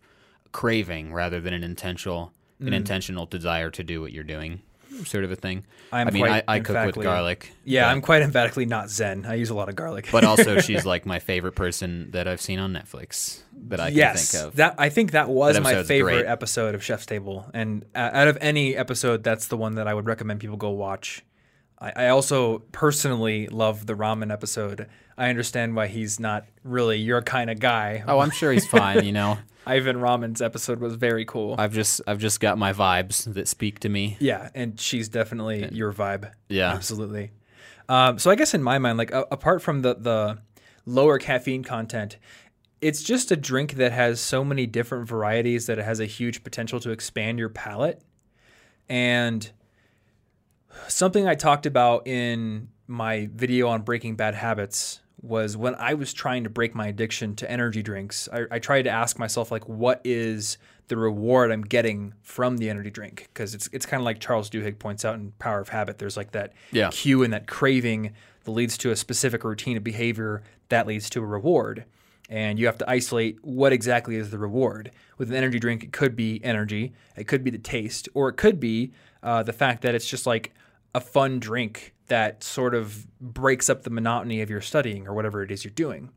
[0.51, 2.67] craving rather than an intentional Mm.
[2.67, 4.61] an intentional desire to do what you're doing,
[5.03, 5.65] sort of a thing.
[5.91, 7.51] I'm I mean, I, I cook with garlic.
[7.65, 9.25] Yeah, but- I'm quite emphatically not Zen.
[9.25, 10.07] I use a lot of garlic.
[10.09, 14.31] but also she's like my favorite person that I've seen on Netflix that I yes,
[14.31, 14.55] can think of.
[14.55, 16.25] that I think that was That my favorite great.
[16.27, 19.93] episode of Chef's Table, and uh, out of any episode, that's the one that I
[19.93, 21.23] would recommend people go watch.
[21.79, 24.87] I, I also personally love the ramen episode.
[25.17, 28.03] I understand why he's not really your kind of guy.
[28.07, 29.05] oh, I'm sure he's fine.
[29.05, 31.55] You know, Ivan Ramen's episode was very cool.
[31.57, 34.17] I've just I've just got my vibes that speak to me.
[34.19, 36.31] yeah, and she's definitely your vibe.
[36.49, 36.71] Yeah.
[36.73, 37.31] absolutely.
[37.87, 40.37] Um, so I guess in my mind, like a- apart from the the
[40.85, 42.17] lower caffeine content,
[42.81, 46.43] it's just a drink that has so many different varieties that it has a huge
[46.43, 48.01] potential to expand your palate.
[48.89, 49.49] And
[50.87, 56.13] something I talked about in my video on breaking bad habits was when I was
[56.13, 59.67] trying to break my addiction to energy drinks, I, I tried to ask myself like,
[59.67, 60.57] what is
[60.87, 63.27] the reward I'm getting from the energy drink?
[63.33, 65.97] Because it's it's kind of like Charles Duhigg points out in Power of Habit.
[65.97, 66.89] There's like that Yeah.
[66.91, 71.23] cue and that craving that leads to a specific routine of behavior that leads to
[71.23, 71.85] a reward.
[72.29, 74.91] And you have to isolate what exactly is the reward.
[75.17, 78.33] With an energy drink, it could be energy, it could be the taste, or it
[78.37, 78.91] could be
[79.23, 80.53] uh, the fact that it's just like
[80.95, 85.43] a fun drink that sort of breaks up the monotony of your studying or whatever
[85.43, 86.09] it is you're doing.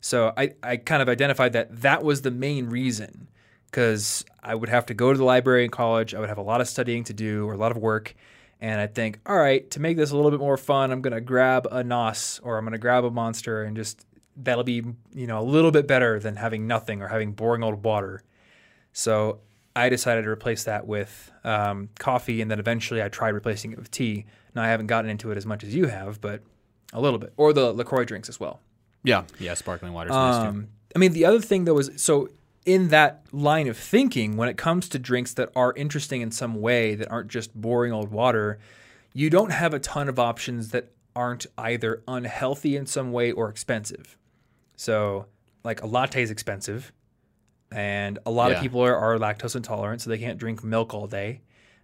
[0.00, 3.28] So I, I kind of identified that that was the main reason
[3.66, 6.14] because I would have to go to the library in college.
[6.14, 8.14] I would have a lot of studying to do or a lot of work.
[8.60, 11.14] And I'd think, all right, to make this a little bit more fun, I'm going
[11.14, 14.06] to grab a NOS or I'm going to grab a monster and just
[14.36, 17.82] that'll be, you know, a little bit better than having nothing or having boring old
[17.82, 18.22] water.
[18.92, 19.40] So
[19.74, 23.78] I decided to replace that with um, coffee, and then eventually I tried replacing it
[23.78, 24.26] with tea.
[24.54, 26.42] Now I haven't gotten into it as much as you have, but
[26.92, 28.60] a little bit, or the Lacroix drinks as well.
[29.02, 30.10] Yeah, yeah, sparkling water.
[30.10, 30.48] water's nice too.
[30.48, 32.28] Um, I mean, the other thing though is so
[32.64, 36.60] in that line of thinking, when it comes to drinks that are interesting in some
[36.60, 38.58] way that aren't just boring old water,
[39.12, 43.48] you don't have a ton of options that aren't either unhealthy in some way or
[43.48, 44.16] expensive.
[44.76, 45.26] So,
[45.64, 46.92] like a latte is expensive,
[47.74, 51.06] and a lot of people are, are lactose intolerant, so they can't drink milk all
[51.06, 51.40] day.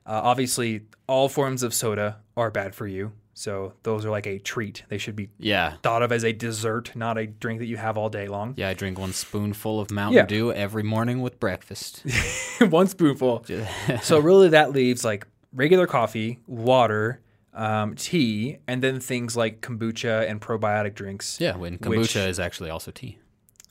[0.07, 4.38] Uh, obviously, all forms of soda are bad for you, so those are like a
[4.38, 4.83] treat.
[4.88, 7.98] They should be Yeah, thought of as a dessert, not a drink that you have
[7.98, 8.55] all day long.
[8.57, 8.68] yeah.
[8.70, 10.27] I drink one spoonful of Mountain Yeah.
[10.27, 12.05] Dew every morning with breakfast.
[12.70, 13.44] One spoonful.
[14.03, 17.20] so really, that leaves like regular coffee, water,
[17.55, 21.38] um, tea, and then things like kombucha and probiotic drinks.
[21.40, 23.18] yeah, when Which- kombucha is actually also tea.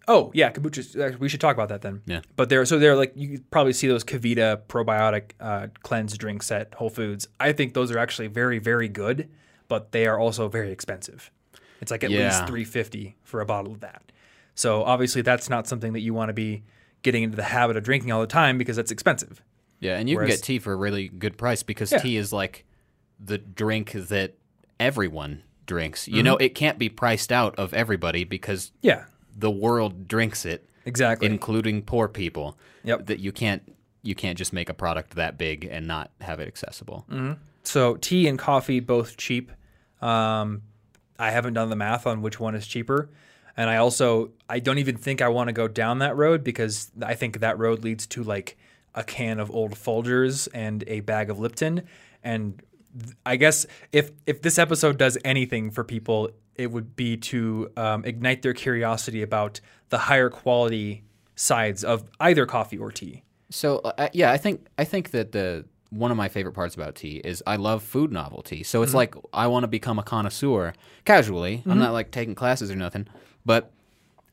[0.10, 1.14] Oh yeah, kombucha.
[1.14, 2.02] uh, We should talk about that then.
[2.06, 2.22] Yeah.
[2.36, 6.74] But they're so they're like you probably see those KeVita probiotic uh, cleanse drinks at
[6.76, 7.28] Whole Foods.
[7.40, 9.30] I think those are actually very very good,
[9.68, 11.30] but they are also very expensive.
[11.82, 12.26] It's like at Yeah.
[12.28, 14.12] least three fifty for a bottle of that.
[14.56, 16.64] So obviously that's not something that you want to be
[17.04, 19.44] getting into the habit of drinking all the time because that's expensive.
[19.80, 22.00] Yeah, and you Whereas- can get tea for a really good price because Yeah.
[22.00, 22.66] tea is like
[23.20, 24.36] the drink that
[24.80, 26.08] everyone drinks.
[26.08, 26.24] You Mm-hmm.
[26.24, 29.06] know, it can't be priced out of everybody because Yeah.
[29.38, 31.28] The world drinks it, Exactly.
[31.28, 32.58] including poor people.
[32.84, 33.06] Yep.
[33.06, 33.62] That you can't
[34.04, 37.06] you can't just make a product that big and not have it accessible.
[37.64, 39.52] So tea and coffee both cheap.
[40.02, 40.62] Um,
[41.20, 43.10] I haven't done the math on which one is cheaper,
[43.58, 46.92] and I also I don't even think I want to go down that road because
[47.02, 48.58] I think that road leads to like
[48.96, 51.84] a can of old Folgers and a bag of Lipton,
[52.24, 52.62] and
[53.26, 58.06] I guess if if this episode does anything for people, it would be to um,
[58.06, 61.04] ignite their curiosity about the higher quality
[61.36, 63.24] sides of either coffee or tea.
[63.50, 66.96] So uh, yeah, I think I think that the one of my favorite parts about
[66.96, 68.64] tea is I love food novelty.
[68.64, 70.74] So it's like I want to become a connoisseur
[71.06, 71.64] casually.
[71.66, 73.08] I'm not like taking classes or nothing,
[73.46, 73.72] but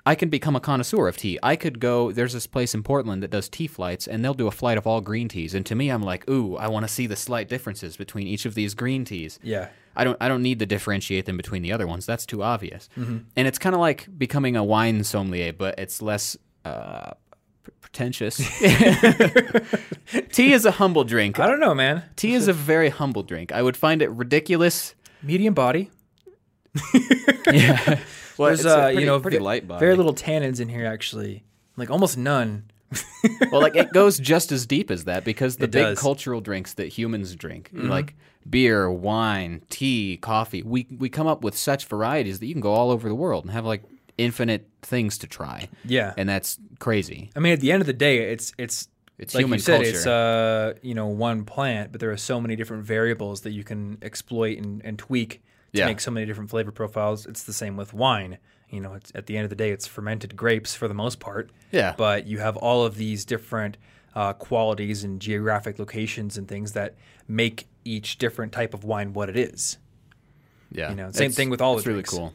[0.06, 1.38] I can become a connoisseur of tea.
[1.42, 2.12] I could go.
[2.12, 4.86] There's this place in Portland that does tea flights, and they'll do a flight of
[4.86, 5.54] all green teas.
[5.54, 8.44] And to me, I'm like, ooh, I want to see the slight differences between each
[8.44, 9.38] of these green teas.
[9.42, 9.68] Yeah.
[9.96, 12.06] I don't I don't need to differentiate them between the other ones.
[12.06, 12.88] That's too obvious.
[12.96, 17.12] And it's kind of like becoming a wine sommelier, but it's less uh,
[17.80, 18.36] pretentious.
[20.32, 21.38] Tea is a humble drink.
[21.38, 22.02] I don't know, man.
[22.16, 23.52] Tea is a very humble drink.
[23.52, 24.94] I would find it ridiculous.
[25.22, 25.90] Medium body.
[27.52, 28.00] Yeah.
[28.38, 29.78] well, There's it's a uh, pretty, you know pretty light body.
[29.78, 31.44] very little tannins in here actually,
[31.76, 32.64] like almost none.
[33.52, 35.98] well, like it goes just as deep as that because the It big does.
[35.98, 37.88] cultural drinks that humans drink, Mm-hmm.
[37.88, 38.14] like
[38.48, 42.72] beer, wine, tea, coffee, we we come up with such varieties that you can go
[42.72, 43.82] all over the world and have like
[44.18, 45.68] infinite things to try.
[45.84, 47.30] Yeah, And that's crazy.
[47.34, 49.76] I mean at the end of the day, it's it's It's like human you said,
[49.82, 49.90] culture.
[49.90, 53.64] it's uh you know one plant, but there are so many different variables that you
[53.64, 55.86] can exploit and, and tweak to Yeah.
[55.86, 57.26] make so many different flavor profiles.
[57.26, 58.38] It's the same with wine.
[58.70, 61.20] You know, it's, at the end of the day, it's fermented grapes for the most
[61.20, 61.50] part.
[61.70, 61.94] Yeah.
[61.96, 63.76] But you have all of these different
[64.14, 66.94] uh, qualities and geographic locations and things that
[67.28, 69.78] make each different type of wine what it is.
[70.72, 70.90] yeah.
[70.90, 72.32] you know, same It's- thing with all the It's really cool.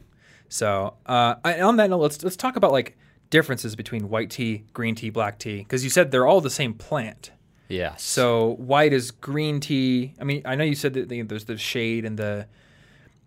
[0.48, 2.96] So, uh, I- on that note, let's let's talk about like
[3.30, 6.74] differences between white tea, green tea, black tea, because you said they're all the same
[6.74, 7.30] plant.
[7.68, 7.94] Yeah.
[7.96, 10.14] So, white is green tea.
[10.20, 12.46] I mean, I know you said that the, there's the shade and the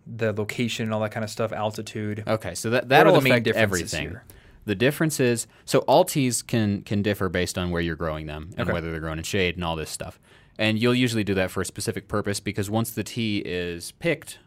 [0.06, 2.24] the location and all that kind of stuff, altitude.
[2.26, 4.02] Okay, so that that'll affect everything.
[4.10, 4.24] here?
[4.66, 8.50] The difference is so all teas can can differ based on where you're growing them
[8.56, 8.72] and Okay.
[8.72, 10.18] whether they're grown in shade and all this stuff.
[10.58, 14.38] And you'll usually do that for a specific purpose because once the tea is picked,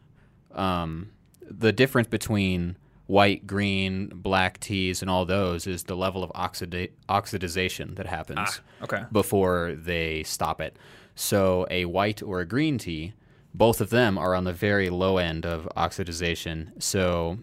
[0.53, 6.31] um, the difference between white, green, black teas and all those is the level of
[6.31, 9.03] oxida- oxidization that happens Ah, okay.
[9.11, 10.77] before they stop it.
[11.15, 13.13] So a white or a green tea,
[13.57, 16.81] both of them are on the very low end of oxidization.
[16.81, 17.39] So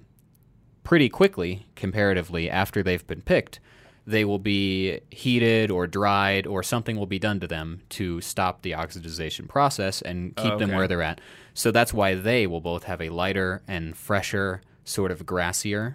[0.83, 3.59] pretty quickly, comparatively, after they've been picked,
[4.07, 8.63] they will be heated or dried or something will be done to them to stop
[8.63, 10.77] the oxidization process and keep them okay.
[10.77, 11.21] where they're at.
[11.55, 15.95] So that's why they will both have a lighter and fresher, sort of grassier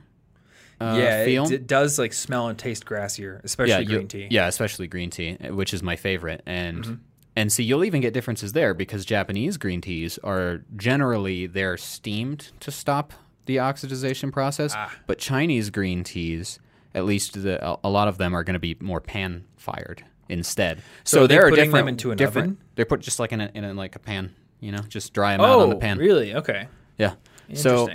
[0.81, 1.45] uh, yeah, feel.
[1.45, 4.27] it, it does like smell and taste grassier, especially yeah, green you- tea.
[4.29, 6.41] Yeah, especially green tea, which is my favorite.
[6.45, 6.93] And Mm-hmm.
[7.39, 12.51] And see, you'll even get differences there because Japanese green teas are generally they're steamed
[12.59, 13.13] to stop
[13.45, 14.93] the oxidization process, Ah.
[15.07, 16.59] but Chinese green teas,
[16.93, 20.81] at least the, a, lot of them are going to be more pan fired instead.
[21.03, 22.57] So they there are putting them different into an different, oven?
[22.75, 25.31] They're put just like in a, in a, like a pan, you know, just dry
[25.31, 25.97] them out on the Oh, pan.
[25.97, 26.35] really?
[26.35, 26.67] Okay.
[26.97, 27.13] Yeah.
[27.53, 27.87] So,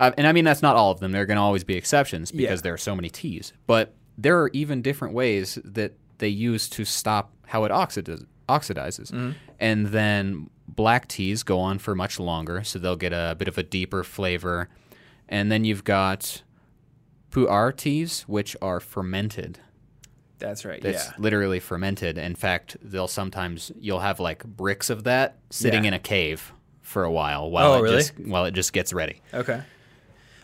[0.00, 1.12] uh, and I mean that's not all of them.
[1.12, 2.62] There are going to always be exceptions because Yeah.
[2.62, 3.52] there are so many teas.
[3.66, 9.10] But there are even different ways that they use to stop how it oxidiz- oxidizes.
[9.12, 9.32] Mm-hmm.
[9.60, 13.58] And then black teas go on for much longer, so they'll get a bit of
[13.58, 14.68] a deeper flavor.
[15.28, 16.42] And then you've got
[17.30, 19.58] pu'er teas, which are fermented.
[20.38, 20.82] That's right.
[20.84, 21.12] It's yeah.
[21.18, 22.16] literally fermented.
[22.16, 25.88] In fact, they'll sometimes you'll have like bricks of that sitting Yeah.
[25.88, 27.96] in a cave for a while while Oh, it really?
[27.96, 29.20] just while it just gets ready.
[29.34, 29.62] Okay.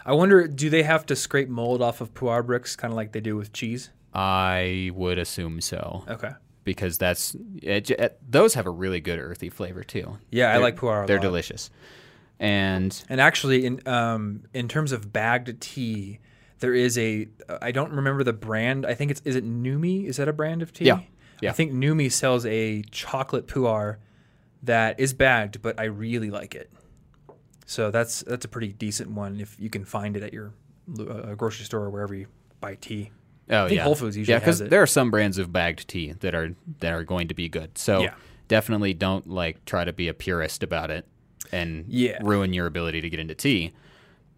[0.04, 3.12] I wonder, do they have to scrape mold off of pu'er bricks, kind of like
[3.12, 3.90] they do with cheese?
[4.12, 6.30] I would assume so Okay.
[6.64, 10.18] Because that's it, it, those have a really good earthy flavor too.
[10.30, 11.22] Yeah, I They're- like pu'er a They're lot.
[11.22, 11.70] delicious,
[12.38, 16.18] and And actually, in um, in terms of bagged tea,
[16.60, 17.28] there is a
[17.62, 18.86] I don't remember the brand.
[18.86, 20.06] I think it's is it Numi?
[20.06, 20.86] Is that a brand of tea?
[20.86, 21.00] Yeah.
[21.40, 21.50] Yeah.
[21.50, 23.96] I think Numi sells a chocolate pu'er
[24.62, 26.70] that is bagged, but I really like it.
[27.66, 30.52] So that's that's a pretty decent one if you can find it at your
[30.98, 32.26] uh, grocery store or wherever you
[32.60, 33.10] buy tea.
[33.50, 34.70] Oh yeah, Whole Foods usually yeah, it.
[34.70, 37.76] there are some brands of bagged tea that are that are going to be good.
[37.78, 38.14] So Yeah.
[38.48, 41.06] definitely don't like try to be a purist about it
[41.52, 42.18] and Yeah.
[42.22, 43.72] ruin your ability to get into tea.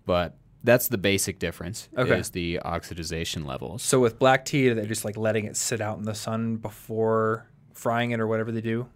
[0.04, 2.18] But that's the basic difference Okay.
[2.18, 3.82] is the oxidization levels.
[3.82, 6.56] So with black tea, are they're just like letting it sit out in the sun
[6.56, 8.88] before frying it or whatever they do.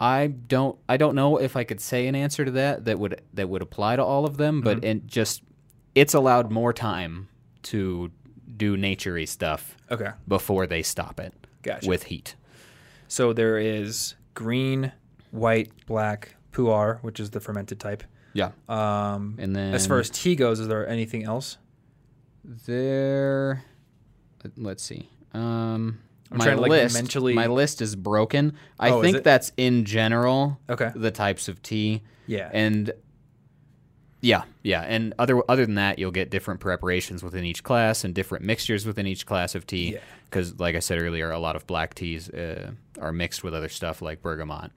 [0.00, 3.20] I don't I don't know if I could say an answer to that that would
[3.34, 4.86] that would apply to all of them, but Mm-hmm.
[4.86, 5.42] it just
[5.94, 7.28] it's allowed more time
[7.64, 8.10] to
[8.56, 11.88] do naturey stuff Okay, before they stop it gotcha.
[11.88, 12.34] with heat.
[13.08, 14.92] so there is green,
[15.30, 18.02] white, black pu-erh, which is the fermented type.
[18.34, 18.50] Yeah.
[18.68, 21.58] Um, And then as far as tea goes, is there anything else?
[22.66, 23.62] there
[24.56, 25.08] let's see.
[25.32, 28.54] Um I'm my trying to, like, list mentally- my list is broken.
[28.80, 30.90] I Oh, think that's in general Okay.
[30.96, 32.02] the types of tea.
[32.26, 32.48] Yeah.
[32.54, 32.90] And
[34.22, 38.14] yeah, yeah, and other other than that, you'll get different preparations within each class and
[38.14, 39.94] different mixtures within each class of tea.
[39.94, 39.98] Yeah.
[40.30, 43.68] Because, like I said earlier, a lot of black teas uh, are mixed with other
[43.68, 44.70] stuff like bergamot.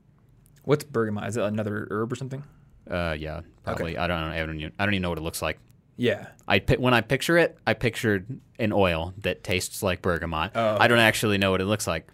[0.64, 1.28] What's bergamot?
[1.30, 2.44] Is it another herb or something?
[2.90, 3.98] Uh, yeah, probably.
[3.98, 4.18] I don't.
[4.18, 5.60] I don't, even, I don't even know what it looks like.
[5.96, 6.28] Yeah.
[6.48, 10.52] I when I picture it, I pictured an oil that tastes like bergamot.
[10.56, 12.08] Oh, I don't actually know what it looks like.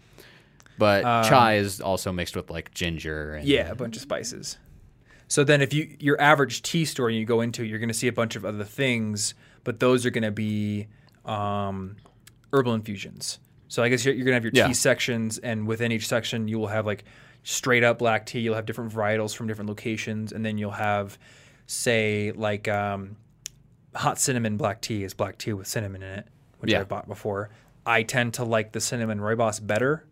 [0.78, 3.34] But Um, chai is also mixed with like ginger.
[3.34, 4.58] And, Yeah, a bunch of spices.
[5.32, 8.06] So then, if you your average tea store you go into, you're going to see
[8.06, 9.32] a bunch of other things,
[9.64, 10.88] but those are going to be
[11.24, 11.96] um,
[12.52, 13.38] herbal infusions.
[13.68, 14.66] So I guess you're, you're going to have your Yeah.
[14.66, 17.04] tea sections, and within each section, you will have like
[17.44, 18.40] straight up black tea.
[18.40, 21.16] You'll have different varietals from different locations, and then you'll have,
[21.66, 23.16] say, like um,
[23.94, 26.26] hot cinnamon black tea is black tea with cinnamon in it,
[26.58, 26.80] which Yeah.
[26.80, 27.48] I bought before.
[27.86, 30.04] I tend to like the cinnamon rooibos better.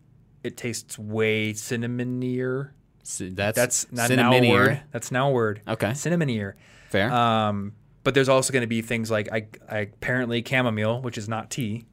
[0.43, 2.73] It tastes way cinnamonier.
[3.03, 4.81] That's That's not now a word.
[4.91, 5.61] That's now a word.
[5.67, 5.93] Okay.
[5.93, 6.55] Cinnamonier.
[6.89, 7.11] Fair.
[7.11, 11.29] Um, but there's also going to be things like I, I apparently chamomile, which is
[11.29, 11.85] not tea.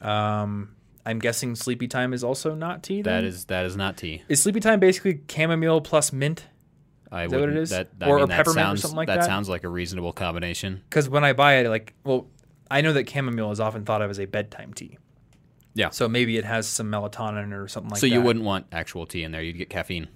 [0.00, 3.02] Um, I'm guessing sleepy time is also not tea.
[3.02, 3.24] that then?
[3.24, 4.22] is that is not tea.
[4.28, 6.46] Is sleepy time basically chamomile plus mint?
[7.10, 7.72] I Is that what it is?
[7.72, 9.20] I Or- or that peppermint or sounds, something like that?
[9.20, 9.24] that?
[9.24, 10.82] sounds like a reasonable combination.
[10.88, 12.26] Because when I buy it, like, well,
[12.70, 14.98] I know that chamomile is often thought of as a bedtime tea.
[15.74, 15.90] Yeah.
[15.90, 18.10] So maybe it has some melatonin or something like so that.
[18.10, 19.42] So you wouldn't want actual tea in there.
[19.42, 20.08] You'd get caffeine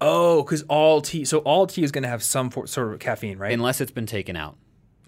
[0.00, 1.24] Oh, because all tea.
[1.24, 3.52] So all tea is going to have some for, sort of caffeine, right?
[3.52, 4.56] unless it's been taken out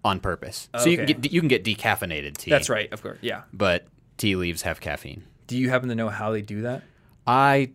[0.04, 0.68] on purpose.
[0.78, 2.50] So you can get you can get decaffeinated tea.
[2.50, 2.92] That's right.
[2.92, 3.18] Of course.
[3.20, 3.42] Yeah.
[3.52, 5.24] But tea leaves have caffeine.
[5.46, 6.82] Do you happen to know how they do that?
[7.26, 7.70] I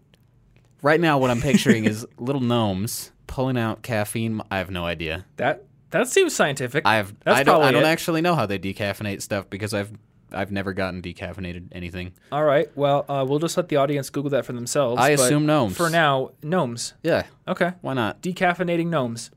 [0.81, 4.41] right now what I'm picturing is little gnomes pulling out caffeine.
[4.51, 5.25] I have no idea.
[5.37, 6.85] That that seems scientific.
[6.85, 9.91] I have That's I don't I don't actually know how they decaffeinate stuff because I've
[10.31, 12.13] I've never gotten decaffeinated anything.
[12.31, 12.67] All right.
[12.75, 14.99] Well, uh, we'll just let the audience Google that for themselves.
[15.01, 15.77] I but assume gnomes.
[15.77, 16.93] For now, gnomes.
[17.03, 17.73] Yeah, Okay.
[17.81, 18.21] why not?
[18.21, 19.31] Decaffeinating gnomes.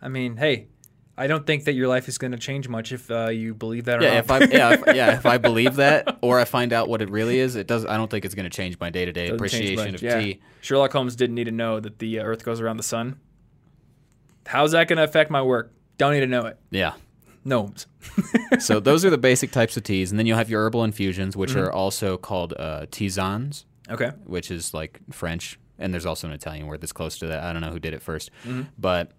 [0.00, 0.68] I mean, hey,
[1.16, 3.84] I don't think that your life is going to change much if uh, you believe
[3.84, 4.24] that or Yeah, not.
[4.24, 7.10] if I yeah, if, yeah, if I believe that or I find out what it
[7.10, 10.02] really is, it does I don't think it's going to change my day-to-day appreciation of
[10.02, 10.20] yeah.
[10.20, 10.40] tea.
[10.60, 13.18] Sherlock Holmes didn't need to know that the uh, Earth goes around the sun.
[14.46, 15.72] How's that going to affect my work?
[15.98, 16.58] Don't need to know it.
[16.70, 16.94] Yeah.
[17.44, 17.86] Gnomes.
[18.60, 21.36] So those are the basic types of teas and then you'll have your herbal infusions
[21.36, 21.60] which Mm-hmm.
[21.60, 23.64] are also called uh tisanes.
[23.90, 24.12] Okay.
[24.26, 27.42] which is like French, and there's also an Italian word that's close to that.
[27.42, 28.62] I don't know who did it 1st Mm-hmm.
[28.78, 29.10] but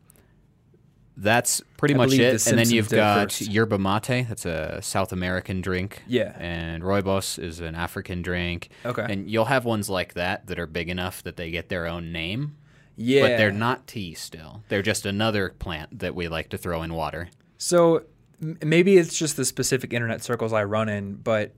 [1.15, 2.39] that's pretty I much it.
[2.41, 3.41] the And then you've got first.
[3.47, 4.25] yerba mate.
[4.27, 6.01] That's a South American drink.
[6.07, 6.35] Yeah.
[6.39, 8.69] And rooibos is an African drink.
[8.83, 9.05] Okay.
[9.07, 12.11] And you'll have ones like that that are big enough that they get their own
[12.11, 12.55] name,
[12.95, 13.21] Yeah.
[13.21, 14.63] but they're not tea still.
[14.69, 17.29] They're just another plant that we like to throw in water.
[17.59, 18.03] So
[18.39, 21.53] maybe it's just the specific internet circles I run in, but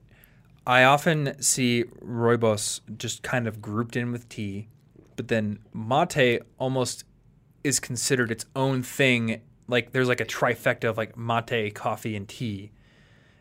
[0.68, 4.68] I often see rooibos just kind of grouped in with tea,
[5.16, 7.06] but then mate almost
[7.64, 9.42] is considered its own thing.
[9.68, 12.72] Like there's like a trifecta of like mate, coffee, and tea.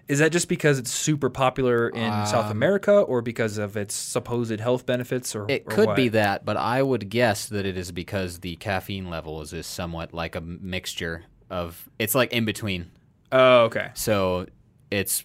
[0.06, 3.94] Is that just because it's super popular in South um, America, or because of its
[3.94, 7.78] supposed health benefits, or It or could be that, but I would guess that it
[7.78, 11.88] is because the caffeine levels is somewhat like a mixture of.
[11.98, 12.90] It's like in between
[13.34, 13.90] Oh, okay.
[13.94, 14.46] So
[14.90, 15.24] it's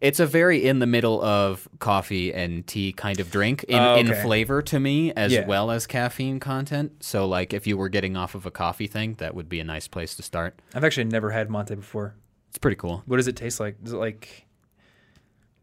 [0.00, 3.94] it's a very in the middle of coffee and tea kind of drink in, Oh,
[3.96, 5.46] in flavor to me as Yeah.
[5.46, 7.02] well as caffeine content.
[7.02, 9.64] So like if you were getting off of a coffee thing, that would be a
[9.64, 10.60] nice place to start.
[10.74, 12.14] I've actually never had mate before.
[12.50, 13.02] It's pretty cool.
[13.06, 13.76] What does it taste like?
[13.84, 14.46] Is it like,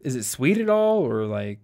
[0.00, 1.60] is it sweet at all, or like?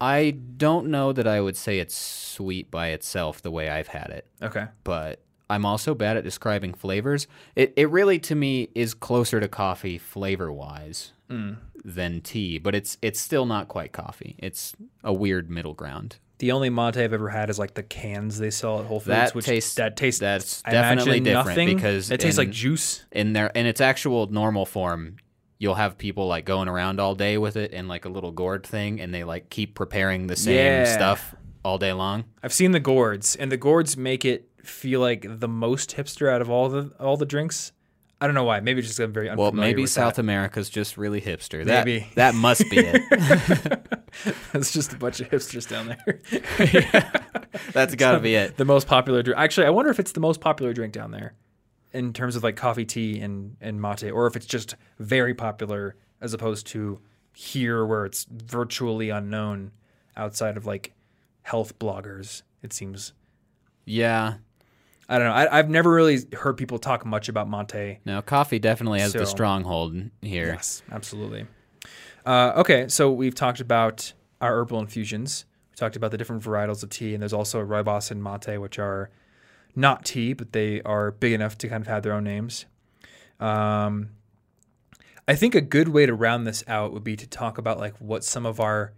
[0.00, 4.10] I don't know that I would say it's sweet by itself the way I've had
[4.10, 4.66] it, Okay.
[4.82, 5.20] but
[5.50, 7.26] I'm also bad at describing flavors.
[7.56, 11.58] It it really to me is closer to coffee flavor wise Mm.
[11.84, 14.36] than tea, but it's it's still not quite coffee.
[14.38, 14.74] It's
[15.04, 16.16] a weird middle ground.
[16.38, 19.08] The only mate I've ever had is like the cans they sell at Whole Foods,
[19.08, 21.74] That which tastes- that tastes that's I definitely different nothing.
[21.76, 23.04] because it tastes in- like juice.
[23.12, 25.16] in their in its actual normal form
[25.58, 28.66] you'll have people like going around all day with it in like a little gourd
[28.66, 30.84] thing, and they like keep preparing the same Yeah.
[30.86, 32.24] stuff all day long.
[32.42, 36.40] I've seen the gourds, and the gourds make it feel like the most hipster out
[36.42, 37.72] of all the all the drinks.
[38.22, 38.60] I don't know why.
[38.60, 40.20] Maybe it's just I'm very Well, maybe South that.
[40.20, 41.64] America's just really hipster.
[41.64, 42.06] That, Maybe.
[42.16, 43.02] that must be it.
[44.52, 46.20] it's just a bunch of hipsters down there.
[47.72, 48.58] That's got to be it.
[48.58, 49.38] the most popular drink.
[49.38, 51.32] Actually, I wonder if it's the most popular drink down there
[51.94, 55.96] in terms of like coffee, tea, and and mate, or if it's just very popular
[56.20, 57.00] as opposed to
[57.32, 59.70] here where it's virtually unknown
[60.14, 60.92] outside of like
[61.42, 62.42] health bloggers.
[62.62, 63.14] It seems.
[63.86, 64.34] Yeah.
[65.10, 65.34] I don't know.
[65.34, 67.98] I, I've never really heard people talk much about mate.
[68.06, 70.46] No, coffee definitely has So- the stronghold here.
[70.46, 71.46] Yes, absolutely.
[72.24, 75.46] Uh, okay, so we've talked about our herbal infusions.
[75.72, 78.78] We talked about the different varietals of tea, and there's also rooibos and mate, which
[78.78, 79.10] are
[79.74, 82.66] not tea, but they are big enough to kind of have their own names.
[83.40, 84.10] Um,
[85.26, 87.96] I think a good way to round this out would be to talk about like
[87.98, 88.92] what some of our.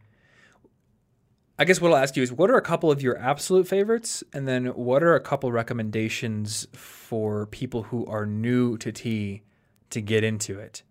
[1.62, 4.24] I guess what I'll ask you is what are a couple of your absolute favorites,
[4.32, 9.42] and then what are a couple recommendations for people who are new to tea
[9.90, 10.82] to get into it?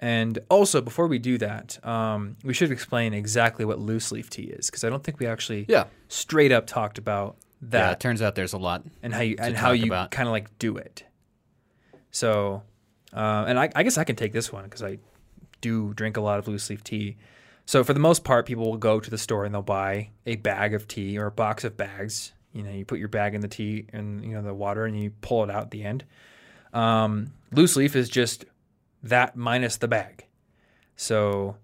[0.00, 4.42] And also, before we do that, um, we should explain exactly what loose leaf tea
[4.58, 5.84] is because I don't think we actually Yeah.
[6.08, 7.78] straight up talked about that.
[7.78, 8.82] Yeah, it turns out there's a lot.
[9.04, 11.04] and how you and how you kind of like do it.
[12.10, 12.64] So,
[13.12, 14.98] uh, and I, I guess I can take this one because I
[15.60, 17.16] do drink a lot of loose leaf tea.
[17.66, 20.36] So for the most part, people will go to the store and they'll buy a
[20.36, 22.32] bag of tea or a box of bags.
[22.52, 24.98] You know, you put your bag in the tea and you know the water, and
[24.98, 26.04] you pull it out at the end.
[26.72, 28.44] Um, loose leaf is just
[29.02, 30.26] that minus the bag.
[30.94, 31.56] So,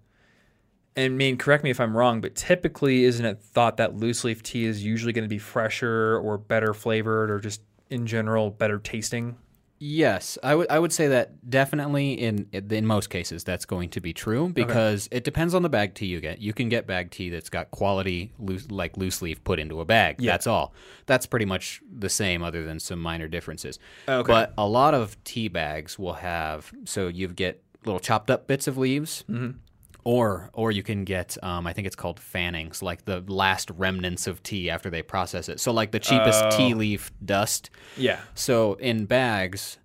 [0.95, 4.23] and I mean, correct me if I'm wrong, but typically, isn't it thought that loose
[4.23, 8.51] leaf tea is usually going to be fresher or better flavored or just in general
[8.51, 9.37] better tasting?
[9.85, 13.99] Yes, I would I would say that definitely in in most cases that's going to
[13.99, 16.39] be true because it depends on the bag tea you get.
[16.39, 19.85] You can get bag tea that's got quality loose like loose leaf put into a
[19.85, 20.21] bag.
[20.21, 20.31] Yeah.
[20.31, 20.73] That's all.
[21.05, 23.77] That's pretty much the same other than some minor differences.
[24.07, 24.25] Okay.
[24.25, 28.69] But a lot of tea bags will have so you get little chopped up bits
[28.69, 29.25] of leaves.
[29.29, 29.57] Mm-hmm.
[30.05, 34.27] Or, or you can get, um, I think it's called fannings, like the last remnants
[34.27, 35.59] of tea after they process it.
[35.61, 36.49] So, like the cheapest Oh.
[36.57, 38.19] tea leaf dust, Yeah.
[38.35, 39.77] so in bags,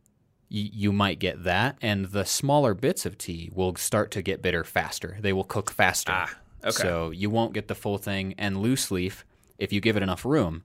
[0.50, 4.42] y- you might get that, and the smaller bits of tea will start to get
[4.42, 5.18] bitter faster.
[5.20, 6.12] They will cook faster.
[6.12, 6.70] Ah, okay.
[6.72, 8.34] So you won't get the full thing.
[8.38, 9.24] And loose leaf,
[9.56, 10.64] if you give it enough room,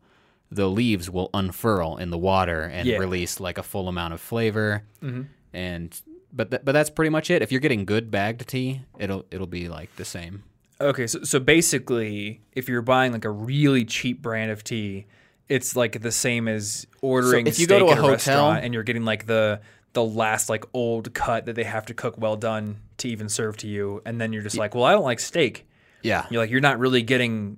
[0.49, 2.97] the leaves will unfurl in the water and Yeah.
[2.97, 4.83] release like a full amount of flavor.
[5.03, 5.23] Mm-hmm.
[5.55, 6.01] And
[6.33, 7.41] but th- but that's pretty much it.
[7.41, 10.43] If you're getting good bagged tea, it'll it'll be like the same.
[10.81, 15.05] Okay, so so basically, if you're buying like a really cheap brand of tea,
[15.47, 17.45] it's like the same as ordering.
[17.45, 19.61] So if you go to a at hotel- restaurant and you're getting like the
[19.93, 23.57] the last like old cut that they have to cook well done to even serve
[23.57, 25.67] to you, and then you're just like, well, I don't like steak.
[26.01, 26.25] Yeah.
[26.29, 27.57] You're like, you're not really getting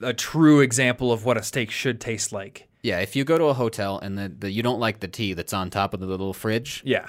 [0.00, 2.68] a true example of what a steak should taste like.
[2.82, 2.98] Yeah.
[3.00, 5.52] If you go to a hotel and the, the you don't like the tea that's
[5.52, 7.06] on top of the little fridge, Yeah,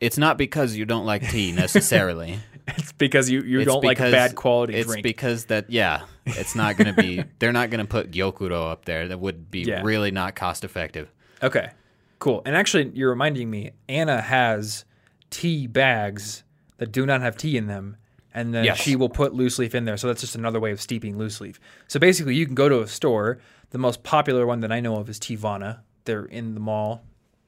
[0.00, 2.38] it's not because you don't like tea necessarily.
[2.68, 5.02] it's because you you It's don't like bad quality It's drink.
[5.02, 7.24] because that yeah, it's not going to be.
[7.38, 9.08] they're not going to put gyokuro up there.
[9.08, 9.82] That would be Yeah.
[9.82, 11.10] really not cost effective.
[11.42, 11.70] Okay,
[12.18, 12.42] cool.
[12.46, 14.84] And actually, you're reminding me, Anna has
[15.30, 16.42] tea bags
[16.78, 17.96] that do not have tea in them.
[18.34, 18.78] And then Yes.
[18.80, 19.96] she will put loose leaf in there.
[19.96, 21.58] So that's just another way of steeping loose leaf.
[21.88, 23.38] So basically, you can go to a store.
[23.70, 25.80] The most popular one that I know of is Teavana.
[26.04, 27.02] They're in the mall.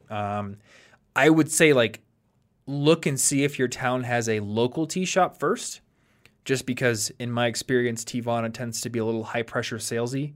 [0.08, 0.56] Um,
[1.14, 2.00] I would say, like,
[2.70, 5.80] look and see if your town has a local tea shop first.
[6.44, 10.32] Just because, in my experience, Teavana tends to be a little high pressure salesy.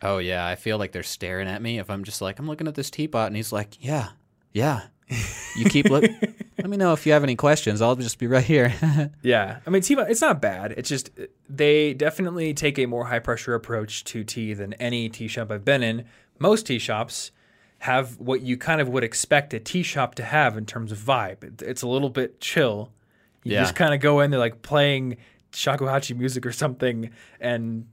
[0.00, 2.68] Oh yeah, I feel like they're staring at me if I'm just like I'm looking
[2.68, 4.10] at this teapot and he's like, yeah,
[4.52, 4.82] yeah.
[5.56, 6.04] You keep look.
[6.58, 7.82] Let me know if you have any questions.
[7.82, 8.72] I'll just be right here.
[9.22, 9.94] Yeah, I mean, tea.
[9.98, 10.72] It's not bad.
[10.72, 11.10] It's just
[11.48, 15.64] they definitely take a more high pressure approach to tea than any tea shop I've
[15.64, 16.04] been in.
[16.38, 17.30] Most tea shops
[17.82, 20.98] have what you kind of would expect a tea shop to have in terms of
[20.98, 21.60] vibe.
[21.62, 22.92] It's a little bit chill.
[23.42, 23.62] You Yeah.
[23.62, 25.16] just kind of go in, they're like playing
[25.50, 27.10] shakuhachi music or something,
[27.40, 27.86] and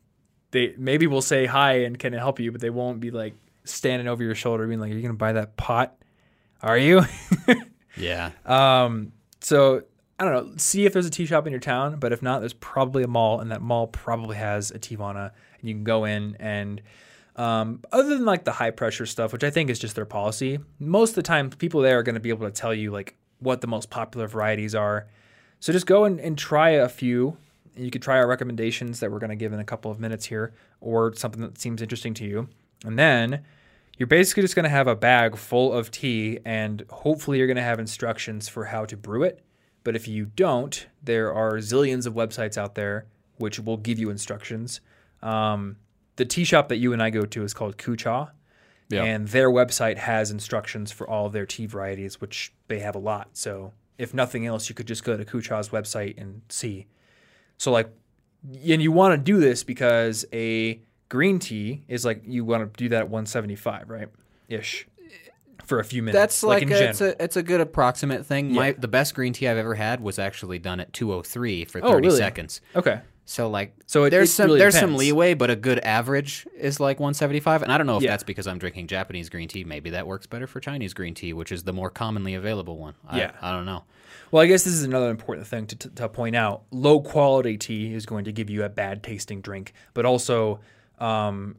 [0.52, 3.34] they maybe will say hi and can I help you, but they won't be like
[3.64, 5.96] standing over your shoulder being like, "Are you gonna buy that pot?
[6.62, 7.02] Are you?"
[7.98, 8.30] yeah.
[8.46, 9.12] Um,
[9.42, 9.82] so
[10.20, 10.54] I don't know.
[10.58, 13.08] See if there's a tea shop in your town, but if not, there's probably a
[13.08, 16.80] mall, and that mall probably has a Teavana, and you can go in and.
[17.40, 20.60] Um, other than like the high pressure stuff, which I think is just their policy,
[20.78, 23.16] most of the time people there are going to be able to tell you like
[23.40, 25.08] what the most popular varieties are.
[25.62, 27.38] So just go and, and try a few.
[27.78, 30.26] You could try our recommendations that we're going to give in a couple of minutes
[30.26, 32.50] here, or something that seems interesting to you.
[32.84, 33.44] And then
[33.98, 37.56] you're basically just going to have a bag full of tea, and hopefully you're going
[37.56, 39.42] to have instructions for how to brew it.
[39.86, 43.06] But if you don't, there are zillions of websites out there
[43.38, 44.82] which will give you instructions.
[45.24, 45.78] Um,
[46.20, 48.30] the tea shop that you and I go to is called Ku Cha,
[48.90, 49.04] Yeah.
[49.04, 53.30] and their website has instructions for all their tea varieties, which they have a lot.
[53.34, 56.88] So if nothing else, you could just go to Ku Cha's website and see.
[57.58, 57.90] So like,
[58.44, 62.78] and you want to do this because a green tea is like you want to
[62.78, 64.08] do that at 175, right?
[64.48, 64.88] Ish.
[65.66, 66.18] For a few minutes.
[66.20, 68.54] That's like, in a, it's a it's a good approximate thing.
[68.54, 71.86] My the best green tea I've ever had was actually done at 203 for 30
[71.94, 72.18] Oh, really?
[72.18, 72.62] seconds.
[72.76, 73.02] okay.
[73.30, 76.48] So like So it- there's it some really there's some leeway, but a good average
[76.58, 77.62] is like 175.
[77.62, 78.10] And I don't know if Yeah.
[78.10, 79.64] that's because I'm drinking Japanese green tea.
[79.64, 82.96] Maybe that works better for Chinese green tea, which is the more commonly available one.
[83.08, 83.32] I, Yeah.
[83.40, 83.84] I don't know.
[84.32, 86.64] Well, I guess this is another important thing to, to, to point out.
[86.72, 90.60] Low quality tea is going to give you a bad tasting drink, but also
[91.00, 91.56] um,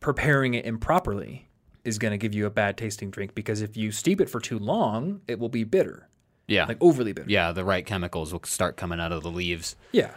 [0.00, 1.48] preparing it improperly
[1.84, 4.40] is going to give you a bad tasting drink because if you steep it for
[4.40, 6.08] too long, it will be bitter,
[6.48, 6.64] Yeah.
[6.64, 7.28] like overly bitter.
[7.30, 9.76] yeah, the right chemicals will start coming out of the leaves.
[9.92, 10.12] Yeah.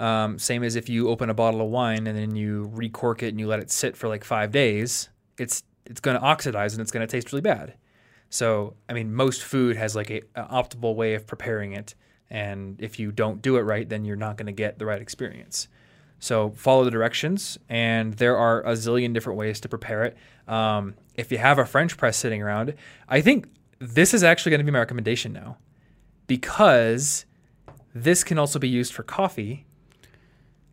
[0.00, 3.28] Um, same as if you open a bottle of wine and then you recork it
[3.28, 6.80] and you let it sit for like five days, it's it's going to oxidize and
[6.80, 7.74] it's going to taste really bad.
[8.30, 11.94] So, I mean, most food has like a, a optimal way of preparing it,
[12.30, 15.02] and if you don't do it right, then you're not going to get the right
[15.02, 15.68] experience.
[16.18, 20.16] So, follow the directions, and there are a zillion different ways to prepare it.
[20.48, 22.74] Um, if you have a French press sitting around,
[23.08, 23.48] I think
[23.80, 25.58] this is actually going to be my recommendation now,
[26.26, 27.26] because
[27.94, 29.66] this can also be used for coffee,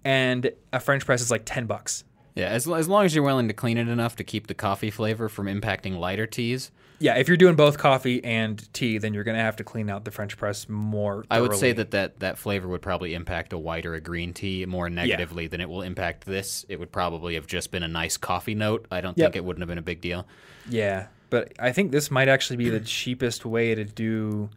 [0.07, 2.05] and a French press is like ten bucks.
[2.33, 4.91] Yeah, as, as long as you're willing to clean it enough to keep the coffee
[4.91, 6.71] flavor from impacting lighter teas.
[6.99, 9.89] Yeah, if you're doing both coffee and tea, then you're going to have to clean
[9.89, 11.25] out the French press more.
[11.29, 14.33] I would say that, that that flavor would probably impact a white or a green
[14.33, 16.65] tea more negatively than it will impact this.
[16.69, 18.87] It would probably have just been a nice coffee note.
[18.91, 19.25] I don't Yep.
[19.27, 20.25] think it wouldn't have been a big deal.
[20.69, 24.49] Yeah, but I think this might actually be the cheapest way to do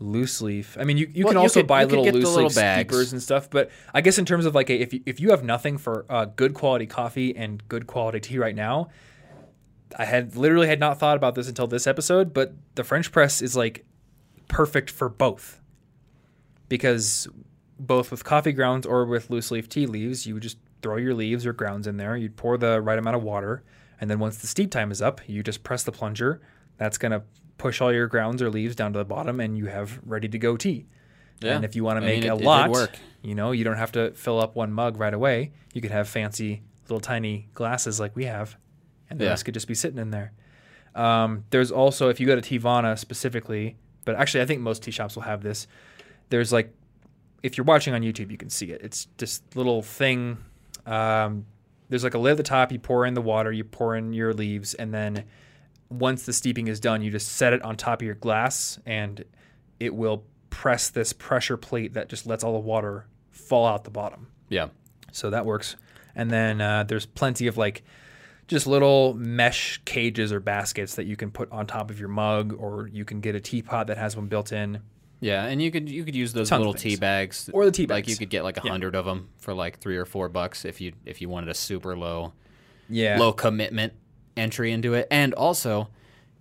[0.00, 0.76] loose leaf.
[0.80, 2.88] I mean, you, you Well, can you also could- buy little loose little leaf bags.
[2.88, 5.30] steepers and stuff, but I guess in terms of like a, if you, if you
[5.30, 8.88] have nothing for uh, good quality coffee and good quality tea right now,
[9.98, 13.42] I had literally had not thought about this until this episode, but the French press
[13.42, 13.84] is like
[14.48, 15.60] perfect for both
[16.68, 17.28] because
[17.78, 21.14] both with coffee grounds or with loose leaf tea leaves, you would just throw your
[21.14, 22.16] leaves or grounds in there.
[22.16, 23.62] You'd pour the right amount of water,
[24.00, 26.40] and then once the steep time is up, you just press the plunger.
[26.78, 27.22] That's gonna
[27.60, 30.38] push all your grounds or leaves down to the bottom, and you have ready to
[30.38, 30.86] go tea.
[31.40, 31.56] Yeah.
[31.56, 32.96] And if you want to I make mean, a it- did lot, work.
[33.22, 35.52] you know, you don't have to fill up one mug right away.
[35.74, 38.56] You could have fancy little tiny glasses like we have,
[39.08, 39.30] and the Yeah.
[39.30, 40.32] rest could just be sitting in there.
[40.94, 44.90] Um, there's also if you go to Teavana specifically, but actually I think most tea
[44.90, 45.66] shops will have this.
[46.30, 46.74] There's like
[47.42, 48.80] if you're watching on YouTube, you can see it.
[48.82, 50.36] It's this little thing.
[50.84, 51.46] Um,
[51.88, 52.70] there's like a lid at the top.
[52.72, 53.50] You pour in the water.
[53.52, 55.24] You pour in your leaves, and then
[55.90, 59.24] once the steeping is done, you just set it on top of your glass, and
[59.78, 63.90] it will press this pressure plate that just lets all the water fall out the
[63.90, 64.28] bottom.
[64.48, 64.68] Yeah.
[65.12, 65.76] So that works.
[66.14, 67.82] And then uh, there's plenty of like
[68.48, 72.54] just little mesh cages or baskets that you can put on top of your mug,
[72.58, 74.80] or you can get a teapot that has one built in.
[75.20, 77.86] Yeah, and you could you could use those Tons little tea bags Or the tea
[77.86, 78.70] Like you could get like a Yeah.
[78.70, 81.54] hundred of them for like three or four bucks if you if you wanted a
[81.54, 82.32] super low
[82.88, 83.18] Yeah.
[83.18, 83.92] low commitment
[84.36, 85.06] entry into it.
[85.10, 85.88] And also,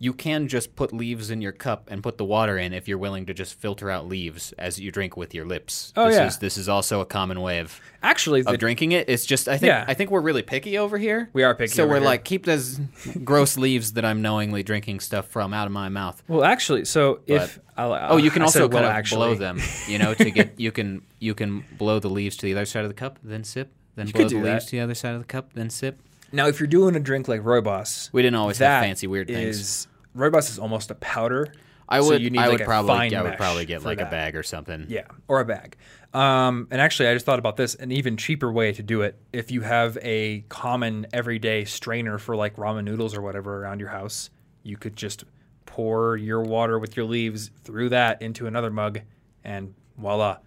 [0.01, 2.97] you can just put leaves in your cup and put the water in if you're
[2.97, 5.91] willing to just filter out leaves as you drink with your lips.
[5.97, 6.27] Oh, this yeah.
[6.27, 9.09] is this is also a common way of, Actually, of the, drinking it.
[9.09, 9.83] It's just I think Yeah.
[9.89, 11.29] I think we're really picky over here.
[11.33, 12.05] We are picky So we're here.
[12.05, 12.79] like keep those
[13.25, 16.23] gross leaves that I'm knowingly drinking stuff from out of my mouth.
[16.29, 19.17] well, actually, so if I'll, Oh, you can I said also well, of actually.
[19.17, 19.59] blow them,
[19.89, 22.83] you know, to get you can you can blow the leaves to the other side
[22.85, 24.69] of the cup, then sip, then You blow the leaves that.
[24.69, 25.99] to the other side of the cup, then sip.
[26.31, 29.27] Now, if you're doing a drink like Rooibos, We didn't always that have fancy weird
[29.27, 29.59] things.
[29.59, 31.53] is Rooibos is almost a powder.
[31.91, 34.05] I so would you need I like would probably I would probably get like a
[34.05, 34.85] bag or something.
[34.89, 35.75] Yeah, or a bag.
[36.13, 39.19] Um, and actually, I just thought about this an even cheaper way to do it.
[39.33, 43.89] If you have a common everyday strainer for like ramen noodles or whatever around your
[43.89, 44.29] house,
[44.63, 45.23] you could just
[45.65, 48.99] pour your water with your leaves through that into another mug,
[49.43, 50.37] and voila,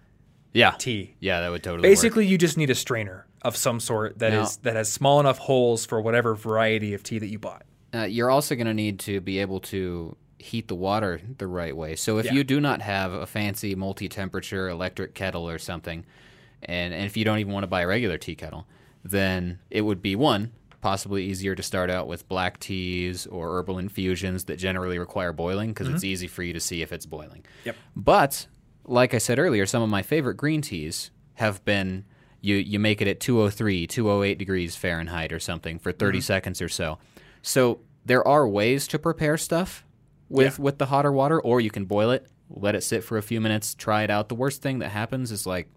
[0.53, 0.71] Yeah.
[0.77, 1.15] tea.
[1.19, 1.91] Yeah, that would totally work.
[1.91, 5.19] Basically, you just need a strainer of some sort that is Now- that has small
[5.19, 7.65] enough holes for whatever variety of tea that you bought.
[7.93, 11.75] Uh, you're also going to need to be able to heat the water the right
[11.77, 11.95] way.
[11.95, 12.33] So if Yeah.
[12.33, 16.05] you do not have a fancy multi-temperature electric kettle or something,
[16.63, 18.65] and, and if you don't even want to buy a regular tea kettle,
[19.03, 23.77] then it would be one possibly easier to start out with black teas or herbal
[23.77, 27.45] infusions that generally require boiling because it's easy for you to see if it's boiling.
[27.63, 27.75] Yep.
[27.95, 28.47] But
[28.85, 32.03] like I said earlier, some of my favorite green teas have been
[32.43, 36.23] you you make it at 203, 208 degrees Fahrenheit or something for 30 mm-hmm.
[36.23, 36.99] seconds or so.
[37.41, 39.83] So there are ways to prepare stuff
[40.29, 40.63] with Yeah.
[40.63, 43.41] with the hotter water or you can boil it let it sit for a few
[43.41, 44.29] minutes, try it out.
[44.29, 45.69] The worst thing that happens is like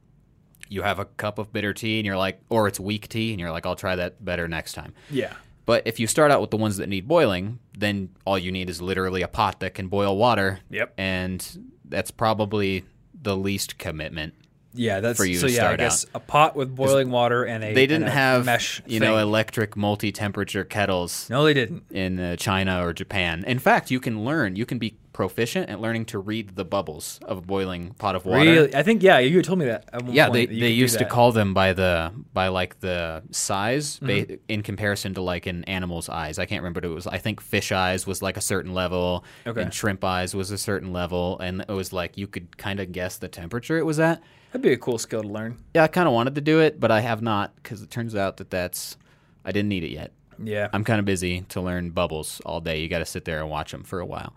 [0.69, 3.41] you have a cup of bitter tea and you're like, or it's weak tea and
[3.41, 4.93] you're like, I'll try that better next time.
[5.11, 5.33] Yeah.
[5.65, 8.71] But if you start out with the ones that need boiling, then all you need
[8.71, 10.61] is literally a pot that can boil water.
[10.71, 10.95] Yep.
[10.97, 12.85] And that's probably
[13.21, 14.35] the least commitment.
[14.77, 15.47] Yeah, that's For you so.
[15.49, 18.11] to Yeah, I start guess a pot with boiling water and a They didn't a
[18.11, 18.83] have, mesh.
[18.87, 21.85] you know, electric multi-temperature kettles no, they didn't.
[21.91, 23.43] in uh, China or Japan.
[23.47, 27.19] In fact, you can learn, you can be proficient at learning to read the bubbles
[27.23, 28.45] of a boiling pot of water.
[28.51, 29.89] Really, I think yeah, you told me that.
[29.91, 33.99] At Yeah, they, that they used to call them by the by like the size
[34.01, 34.07] Mm-hmm.
[34.35, 36.39] ba- in comparison to like an animal's eyes.
[36.39, 37.07] I can't remember what it was.
[37.07, 39.63] I think fish eyes was like a certain level, Okay.
[39.63, 42.93] and shrimp eyes was a certain level, and it was like you could kind of
[42.93, 44.23] guess the temperature it was at.
[44.57, 45.59] That'd be a cool skill to learn.
[45.75, 48.17] Yeah, I kind of wanted to do it, but I have not because it turns
[48.17, 48.97] out that that's
[49.45, 50.13] I didn't need it yet.
[50.43, 52.81] Yeah, I'm kind of busy to learn bubbles all day.
[52.81, 54.35] You got to sit there and watch them for a while.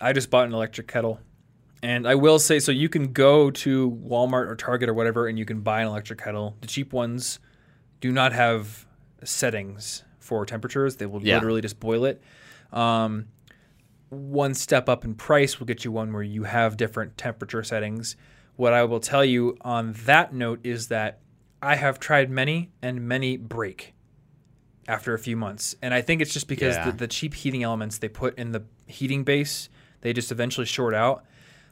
[0.00, 1.20] I just bought an electric kettle.
[1.82, 5.38] And I will say, so you can go to Walmart or Target or whatever, and
[5.38, 6.56] you can buy an electric kettle.
[6.62, 7.38] The cheap ones
[8.00, 8.86] do not have
[9.22, 11.34] settings for temperatures; they will Yeah.
[11.34, 12.22] literally just boil it.
[12.72, 13.26] Um,
[14.08, 18.16] one step up in price will get you one where you have different temperature settings.
[18.56, 21.20] What I will tell you on that note is that
[21.62, 23.94] I have tried many, and many break
[24.88, 25.74] after a few months.
[25.82, 26.90] And I think it's just because Yeah.
[26.90, 29.68] the, the cheap heating elements they put in the heating base,
[30.00, 31.24] they just eventually short out.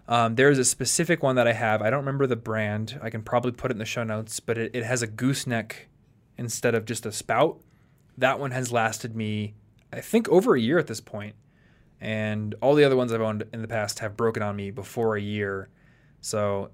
[0.08, 1.80] Um, there is a specific one that I have.
[1.80, 2.98] I don't remember the brand.
[3.02, 5.88] I can probably put it in the show notes, but it, it has a gooseneck
[6.36, 7.60] instead of just a spout.
[8.18, 9.54] That one has lasted me,
[9.92, 11.36] I think, over a year at this point.
[12.00, 15.16] And all the other ones I've owned in the past have broken on me before
[15.16, 15.68] a year.
[16.24, 16.70] So,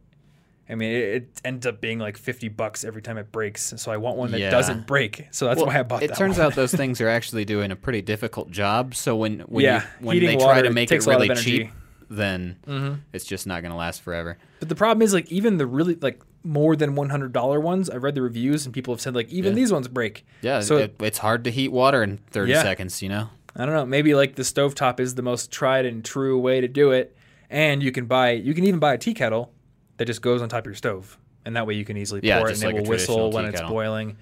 [0.68, 3.74] I mean, it, it ends up being like 50 bucks every time it breaks.
[3.76, 4.50] So I want one that Yeah.
[4.50, 5.26] doesn't break.
[5.32, 6.46] So that's Well, why I bought it that It turns one.
[6.46, 8.94] out those things are actually doing a pretty difficult job.
[8.94, 11.16] So when when Yeah, you, when heating they try to make it takes a lot
[11.16, 11.34] of really.
[11.34, 11.42] Mm-hmm.
[11.42, 11.70] cheap,
[12.08, 14.38] then it's just not going to last forever.
[14.60, 17.90] But the problem is, like, even the really like more than one hundred dollar ones,
[17.90, 19.56] I've read the reviews and people have said like even Yeah.
[19.56, 20.24] these ones break.
[20.42, 22.62] Yeah, So it, it's hard to heat water in 30 Yeah.
[22.62, 23.28] seconds, you know?
[23.56, 23.84] I don't know.
[23.84, 27.16] Maybe like the stovetop is the most tried and true way to do it,
[27.50, 29.52] and you can buy you can even buy a tea kettle
[29.98, 32.38] that just goes on top of your stove, and that way you can easily Yeah,
[32.38, 33.70] pour it and like it a will whistle when tea it's kettle.
[33.70, 34.16] boiling.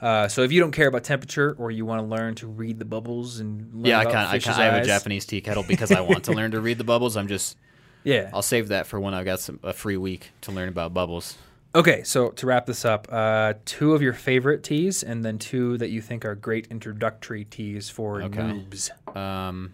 [0.00, 2.80] Uh, so if you don't care about temperature or you want to learn to read
[2.80, 5.62] the bubbles and learn Yeah, I kind I, kinda, I have a Japanese tea kettle
[5.62, 7.16] because I want to learn to read the bubbles.
[7.16, 7.56] I'm just
[8.02, 8.30] Yeah.
[8.32, 11.38] I'll save that for when I've got some a free week to learn about bubbles.
[11.74, 15.78] Okay, so to wrap this up, uh, two of your favorite teas, and then two
[15.78, 18.40] that you think are great introductory teas for Okay.
[18.42, 18.90] noobs.
[19.16, 19.72] Um,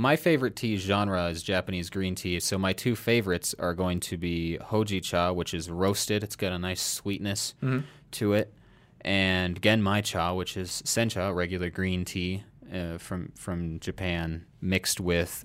[0.00, 2.40] my favorite tea genre is Japanese green tea.
[2.40, 6.24] So my two favorites are going to be hojicha, which is roasted.
[6.24, 7.54] It's got a nice sweetness
[8.12, 8.52] to it,
[9.02, 15.44] and genmai cha, which is sencha, regular green tea uh, from from Japan, mixed with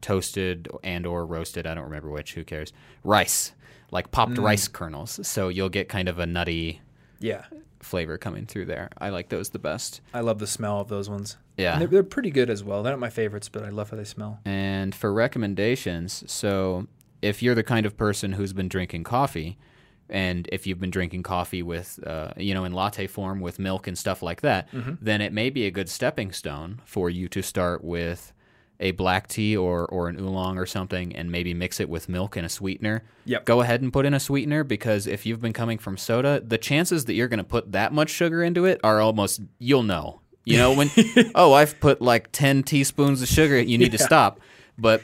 [0.00, 1.64] toasted and or roasted.
[1.64, 2.34] I don't remember which.
[2.34, 2.72] Who cares?
[3.04, 3.52] Rice,
[3.92, 5.20] like popped rice kernels.
[5.26, 6.80] So you'll get kind of a nutty
[7.20, 7.44] Yeah,
[7.82, 8.88] flavor coming through there.
[8.98, 10.00] I like those the best.
[10.14, 11.36] I love the smell of those ones.
[11.56, 11.78] Yeah.
[11.78, 12.82] They're, they're pretty good as well.
[12.82, 14.40] They're not my favorites, but I love how they smell.
[14.44, 16.86] And for recommendations, so
[17.20, 19.58] if you're the kind of person who's been drinking coffee,
[20.08, 23.86] and if you've been drinking coffee with, uh, you know, in latte form with milk
[23.86, 24.68] and stuff like that,
[25.00, 28.32] then it may be a good stepping stone for you to start with
[28.82, 32.36] a black tea or, or an oolong or something and maybe mix it with milk
[32.36, 33.02] and a sweetener.
[33.24, 33.44] Yep.
[33.46, 36.58] Go ahead and put in a sweetener because if you've been coming from soda, the
[36.58, 40.20] chances that you're going to put that much sugar into it are almost, you'll know.
[40.44, 40.90] You know, when,
[41.36, 44.40] oh, I've put like 10 teaspoons of sugar, you need to stop.
[44.76, 45.00] But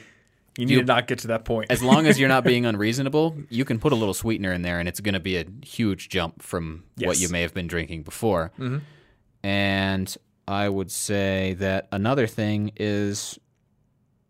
[0.57, 1.71] You need You- to not get to that point.
[1.71, 4.79] as long as you're not being unreasonable, you can put a little sweetener in there,
[4.79, 8.03] and it's going to be a huge jump from what you may have been drinking
[8.03, 8.51] before.
[8.59, 8.79] Mm-hmm.
[9.43, 10.17] And
[10.47, 13.39] I would say that another thing is,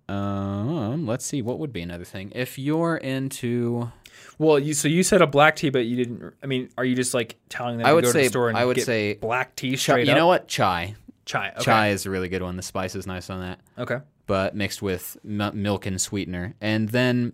[0.10, 2.32] um, let's see, what would be another thing?
[2.36, 3.92] If you're into,
[4.38, 6.34] well, you so you said a black tea, but you didn't.
[6.44, 8.30] I mean, are you just like telling them I to would go to say- the
[8.30, 10.18] store and I would get say black tea chai, straight you up?
[10.18, 10.96] know what, chai.
[11.26, 11.50] Chai.
[11.56, 11.64] Okay.
[11.64, 12.56] Chai is a really good one.
[12.56, 13.60] The spice is nice on that.
[13.78, 14.00] Okay.
[14.26, 16.56] but mixed with m- milk and sweetener.
[16.62, 17.34] And then,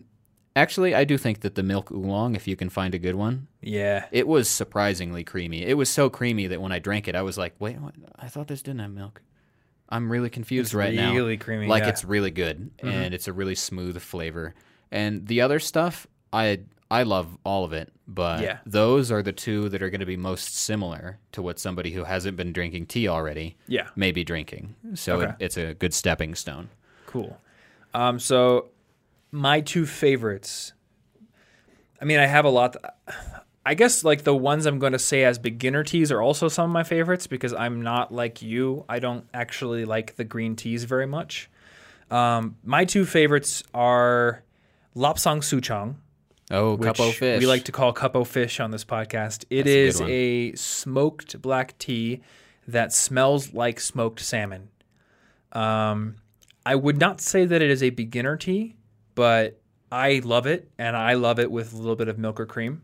[0.55, 3.47] actually, I do think that the milk oolong, if you can find a good one,
[3.61, 4.05] Yeah.
[4.11, 5.63] It was surprisingly creamy.
[5.63, 7.95] It was so creamy that when I drank it, I was like, "Wait, what?
[8.17, 9.21] I thought this didn't have milk."
[9.95, 11.13] I'm really confused It's right now.
[11.13, 11.89] really creamy, Like yeah.
[11.89, 14.53] it's really good, and it's a really smooth flavor.
[14.91, 18.59] And the other stuff, I I love all of it, but Yeah.
[18.65, 22.03] those are the two that are going to be most similar to what somebody who
[22.03, 23.87] hasn't been drinking tea already Yeah.
[23.95, 24.75] may be drinking.
[24.93, 25.31] So Okay.
[25.31, 26.69] it, it's a good stepping stone.
[27.07, 27.39] Cool.
[27.95, 28.69] Um, so
[29.31, 30.73] my two favorites.
[32.01, 32.75] I mean, I have a lot.
[33.65, 36.69] I guess like the ones I'm going to say as beginner teas are also some
[36.69, 38.85] of my favorites because I'm not like you.
[38.87, 41.49] I don't actually like the green teas very much.
[42.11, 44.43] Um, my two favorites are
[44.95, 45.95] Lapsang Souchong,
[46.51, 47.39] Oh, couple fish.
[47.39, 49.45] we like to call cupo fish on this podcast.
[49.49, 50.09] It That's a is one.
[50.11, 52.21] a smoked black tea
[52.67, 54.69] that smells like smoked salmon.
[55.53, 56.17] Um,
[56.65, 58.75] I would not say that it is a beginner tea,
[59.15, 59.59] but
[59.91, 62.81] I love it, and I love it with a little bit of milk or cream.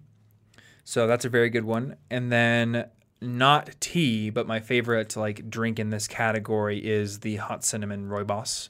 [0.83, 1.95] So that's a very good one.
[2.09, 2.89] And then
[3.21, 8.69] not tea, but my favorite like drink in this category is the hot cinnamon rooibos.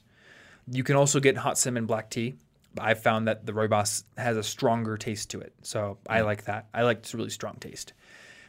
[0.70, 2.34] You can also get hot cinnamon black tea.
[2.74, 6.24] But I've found that the rooibos has a stronger taste to it, so I mm.
[6.24, 6.68] like that.
[6.72, 7.92] I like this really strong taste.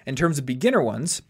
[0.05, 1.22] In terms of beginner ones,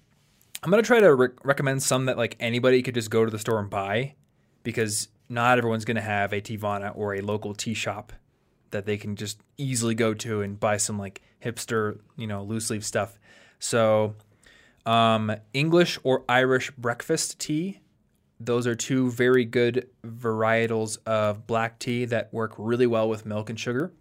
[0.62, 3.40] I'm gonna try to re- recommend some that like anybody could just go to the
[3.40, 4.14] store and buy,
[4.62, 8.14] because not everyone's gonna have a Teavana or a local tea shop
[8.74, 12.70] that they can just easily go to and buy some like hipster, you know, loose
[12.70, 13.18] leaf stuff.
[13.60, 14.16] So,
[14.86, 17.80] um, English or Irish breakfast tea.
[18.40, 23.50] Those are two very good varietals of black tea that work really well with milk
[23.50, 23.94] and sugar.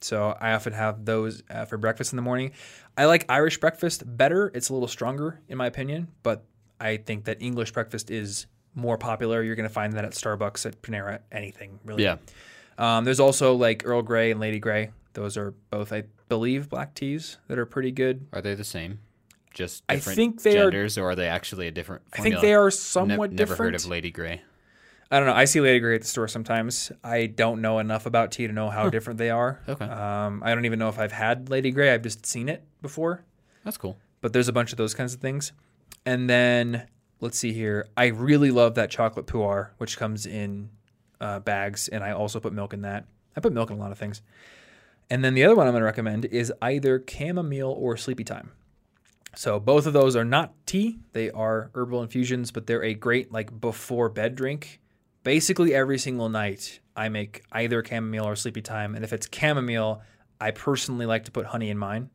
[0.00, 2.52] So I often have those uh, for breakfast in the morning.
[2.96, 4.52] I like Irish breakfast better.
[4.54, 6.44] It's a little stronger in my opinion, but
[6.80, 9.42] I think that English breakfast is more popular.
[9.42, 12.04] You're going to find that at Starbucks, at Panera, anything really.
[12.04, 12.18] Yeah.
[12.78, 14.90] Um, there's also like Earl Grey and Lady Grey.
[15.14, 18.26] Those are both, I believe, black teas that are pretty good.
[18.32, 19.00] Are they the same?
[19.52, 22.02] Just I think they are- genders, or are they actually a different?
[22.12, 23.58] I think they are somewhat never different.
[23.58, 24.42] heard of Lady Grey.
[25.10, 25.34] I don't know.
[25.34, 26.92] I see Lady Grey at the store sometimes.
[27.02, 29.58] I don't know enough about tea to know how different they are.
[29.66, 29.86] Okay.
[29.86, 31.92] Um, I don't even know if I've had Lady Grey.
[31.92, 33.24] I've just seen it before.
[33.64, 33.96] That's cool.
[34.20, 35.52] But there's a bunch of those kinds of things.
[36.04, 36.86] And then
[37.20, 37.88] let's see here.
[37.96, 40.68] I really love that chocolate pu-erh, which comes in
[41.20, 43.06] uh, bags, and I also put milk in that.
[43.36, 44.22] I put milk in a lot of things.
[45.10, 48.50] And then the other one I'm going to recommend is either chamomile or sleepy time.
[49.34, 53.32] So both of those are not tea; they are herbal infusions, but they're a great
[53.32, 54.80] like before bed drink.
[55.22, 60.02] Basically, every single night I make either chamomile or sleepy time, and if it's chamomile,
[60.40, 62.10] I personally like to put honey in mine.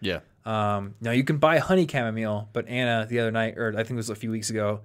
[0.00, 0.20] Yeah.
[0.44, 3.92] Um, now you can buy honey chamomile, but Anna the other night, or I think
[3.92, 4.80] it was a few weeks ago,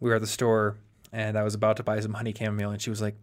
[0.00, 0.78] we were at the store
[1.12, 3.16] and I was about to buy some honey chamomile, and she was like,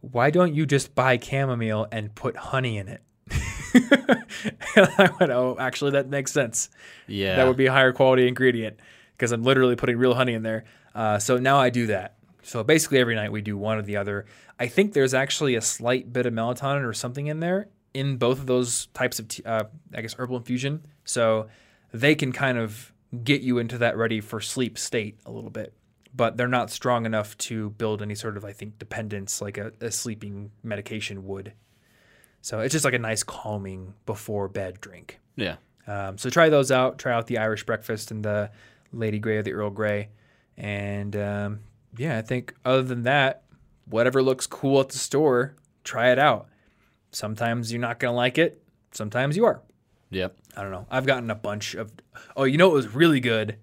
[0.00, 3.02] "Why don't you just buy chamomile and put honey in it?"
[3.74, 6.70] and I went, "Oh, actually, that makes sense.
[7.06, 7.36] Yeah.
[7.36, 8.78] That would be a higher quality ingredient
[9.12, 12.16] because I'm literally putting real honey in there." Uh, so now I do that.
[12.42, 14.26] So basically, every night we do one or the other.
[14.58, 18.38] I think there's actually a slight bit of melatonin or something in there in both
[18.38, 20.86] of those types of, t- uh, I guess, herbal infusion.
[21.04, 21.48] So
[21.92, 22.92] they can kind of
[23.24, 25.74] get you into that ready for sleep state a little bit,
[26.16, 29.72] but they're not strong enough to build any sort of, I think, dependence like a,
[29.80, 31.52] a sleeping medication would.
[32.40, 35.20] So it's just like a nice calming before bed drink.
[35.36, 35.56] yeah.
[35.88, 36.98] Um, so try those out.
[36.98, 38.50] Try out the Irish breakfast and the
[38.92, 40.08] Lady Grey or the Earl Grey.
[40.56, 41.60] And um,
[41.96, 43.44] yeah, I think other than that,
[43.84, 45.54] whatever looks cool at the store,
[45.84, 46.48] try it out.
[47.12, 48.62] Sometimes you're not going to like it.
[48.90, 49.62] Sometimes you are.
[50.10, 50.36] Yep.
[50.56, 50.86] I don't know.
[50.90, 51.92] I've gotten a bunch of.
[52.36, 53.56] Oh, you know what was really good?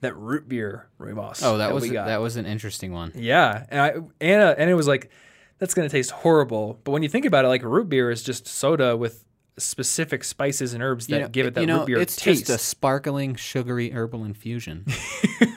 [0.00, 1.40] That root beer rooibos.
[1.42, 2.06] Oh, that, was we got.
[2.06, 3.12] that was an interesting one.
[3.14, 5.10] Yeah, and I, Anna uh, and it was like,
[5.58, 6.78] that's gonna taste horrible.
[6.84, 9.24] But when you think about it, like root beer is just soda with
[9.58, 12.14] specific spices and herbs that You know, give it that you know, root beer it's
[12.16, 12.46] taste.
[12.46, 14.84] just a sparkling, sugary herbal infusion.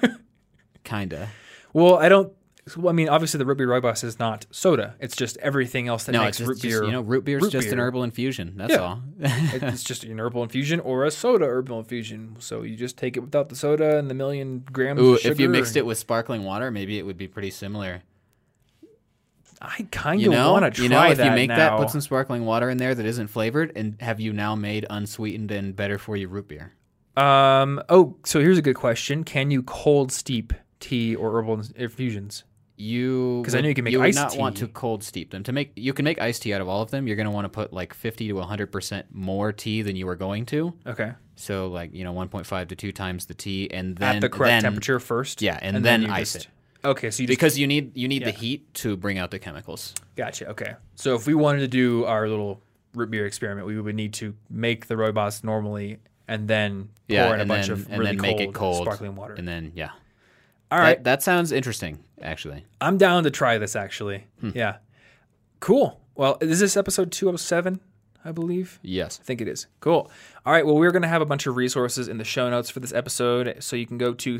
[0.84, 1.30] Kinda.
[1.74, 2.34] Well, I don't.
[2.78, 4.96] Well, I mean, obviously the root beer rooibos is not soda.
[5.00, 6.84] It's just everything else that No, makes just, root just, beer.
[6.84, 8.54] you know, root beer's root just an herbal infusion.
[8.58, 8.80] That's Yeah.
[8.80, 9.02] all.
[9.20, 12.36] it's just an herbal infusion or a soda herbal infusion.
[12.40, 15.00] So you just take it without the soda and the million grams.
[15.02, 17.28] Ooh, of sugar if you mixed and- it with sparkling water, maybe it would be
[17.28, 18.04] pretty similar.
[19.62, 20.84] I kind You of know, want to try that.
[20.84, 23.74] you know, if you make that, put some sparkling water in there that isn't flavored,
[23.76, 26.72] and have you now made unsweetened and better for you root beer?
[27.18, 27.82] Um.
[27.90, 32.46] Oh, so here's a good question: Can you cold steep tea or herbal infusions?
[32.80, 35.44] You 'Cause I know you can make you would not want to cold steep them.
[35.44, 37.08] To make you can make iced tea out of all of them.
[37.08, 40.06] You're going to want to put like 50 to 100 percent more tea than you
[40.06, 40.74] were going to.
[40.88, 41.12] Okay.
[41.36, 44.50] So like you know 1.5 to two times the tea, and then At the correct
[44.50, 45.42] then- temperature first.
[45.42, 46.52] Yeah, and, then, you ice just- it
[46.86, 49.40] Okay, so you just because you need you need the heat to bring out the
[49.40, 49.94] chemicals.
[50.16, 50.48] gotcha.
[50.52, 52.62] Okay, so if we wanted to do our little
[52.96, 55.98] root beer experiment, we would need to make the rooibos normally
[56.30, 58.48] and then pour Yeah, in a and bunch then of and really then cold, make
[58.50, 59.34] it cold, sparkling water.
[59.34, 59.90] and then yeah.
[60.72, 62.00] All That- that, sounds interesting.
[62.22, 63.76] Actually, I'm down to try this.
[63.76, 64.52] Actually, Hmm.
[64.54, 64.78] yeah,
[65.60, 66.00] cool.
[66.16, 67.80] Well, is this episode 207?
[68.26, 68.80] I believe.
[68.84, 69.18] yes.
[69.22, 69.68] I think it is.
[69.80, 70.12] Cool.
[70.46, 70.66] All right.
[70.66, 72.92] Well, we're going to have a bunch of resources in the show notes for this
[72.92, 73.56] episode.
[73.62, 74.36] So you can go to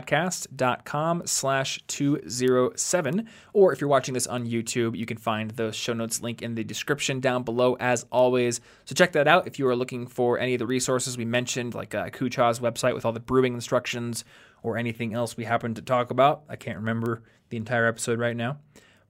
[0.00, 3.28] cigpodcast.com slash 207.
[3.52, 6.54] Or if you're watching this on YouTube, you can find the show notes link in
[6.54, 8.60] the description down below as always.
[8.84, 11.74] So check that out if you are looking for any of the resources we mentioned,
[11.74, 14.24] like uh, Ku Cha's website with all the brewing instructions
[14.62, 16.42] or anything else we happen to talk about.
[16.48, 18.58] I can't remember the entire episode right now.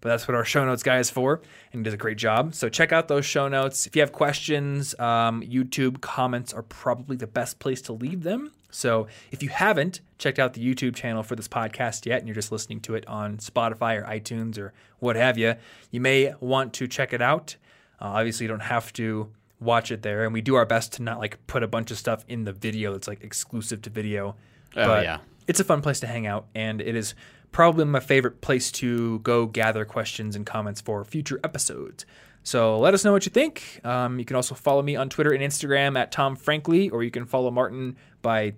[0.01, 1.43] but that's what our show notes guy is for,
[1.73, 2.55] and he does a great job.
[2.55, 3.87] So check out those show notes.
[3.87, 8.51] If you have questions, um, YouTube comments are probably the best place to leave them.
[8.71, 12.35] So if you haven't checked out the YouTube channel for this podcast yet, and you're
[12.35, 15.57] just listening to it on Spotify or iTunes or what have you,
[15.91, 17.57] you may want to check it out.
[18.01, 19.31] Uh, obviously, you don't have to
[19.61, 21.99] watch it there, and we do our best to not like put a bunch of
[21.99, 24.35] stuff in the video that's like exclusive to video.
[24.77, 25.19] Oh, but yeah.
[25.51, 27.15] It's a fun place to hang out, and it is
[27.53, 32.07] probably my favorite place to go gather questions and comments for future episodes.
[32.43, 33.81] So let us know what you think.
[33.85, 37.11] Um, you can also follow me on Twitter and Instagram at Tom Frankly, or you
[37.11, 38.55] can follow Martin by,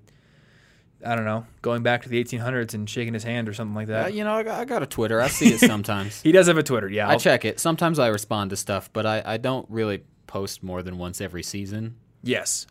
[1.05, 3.88] I don't know, going back to the 1800s and shaking his hand or something like
[3.88, 4.14] Uh, that.
[4.14, 5.20] you know, I got, I got a Twitter.
[5.20, 6.20] I see it sometimes.
[6.22, 7.09] He does have a Twitter, yeah.
[7.09, 7.59] I I'll- check it.
[7.59, 11.43] Sometimes I respond to stuff, but I, I don't really post more than once every
[11.43, 11.97] season.
[12.22, 12.66] Yes.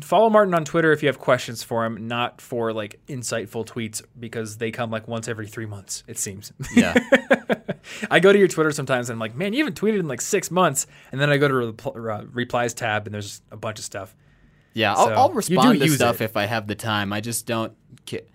[0.00, 4.02] Follow Martin on Twitter if you have questions for him, not for like insightful tweets
[4.18, 6.52] because they come like once every three months, it seems.
[6.74, 6.94] Yeah.
[8.10, 10.20] I go to your Twitter sometimes and I'm like, man, you haven't tweeted in like
[10.20, 10.86] six months.
[11.12, 14.14] And then I go to repl- uh, replies tab and there's a bunch of stuff.
[14.72, 16.24] Yeah, I'll, I'll respond to stuff it.
[16.24, 17.12] if I have the time.
[17.12, 17.72] I just don't.
[18.08, 18.26] Ca-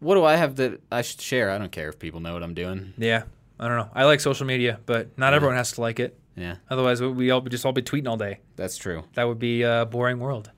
[0.00, 1.50] what do I have that I should share?
[1.50, 2.92] I don't care if people know what I'm doing.
[2.98, 3.22] Yeah.
[3.58, 3.90] I don't know.
[3.94, 6.18] I like social media, but not everyone has to like it.
[6.40, 8.40] Yeah, Otherwise, we- we all just all be tweeting all day.
[8.56, 9.04] that's true.
[9.14, 10.50] That would be a boring world.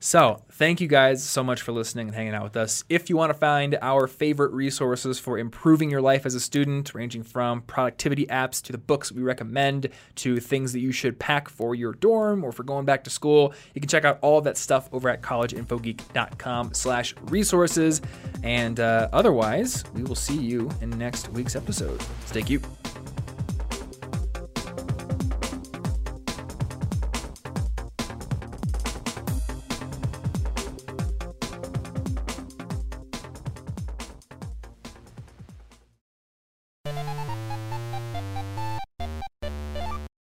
[0.00, 2.84] So, thank you guys so much for listening and hanging out with us.
[2.90, 6.94] If you want to find our favorite resources for improving your life as a student,
[6.94, 11.48] ranging from productivity apps to the books we recommend to things that you should pack
[11.48, 14.44] for your dorm or for going back to school, you can check out all of
[14.44, 18.02] that stuff over at collegeinfogeek.com slash resources.
[18.42, 22.02] And uh, otherwise, we will see you in next week's episode.
[22.26, 22.64] Stay cute.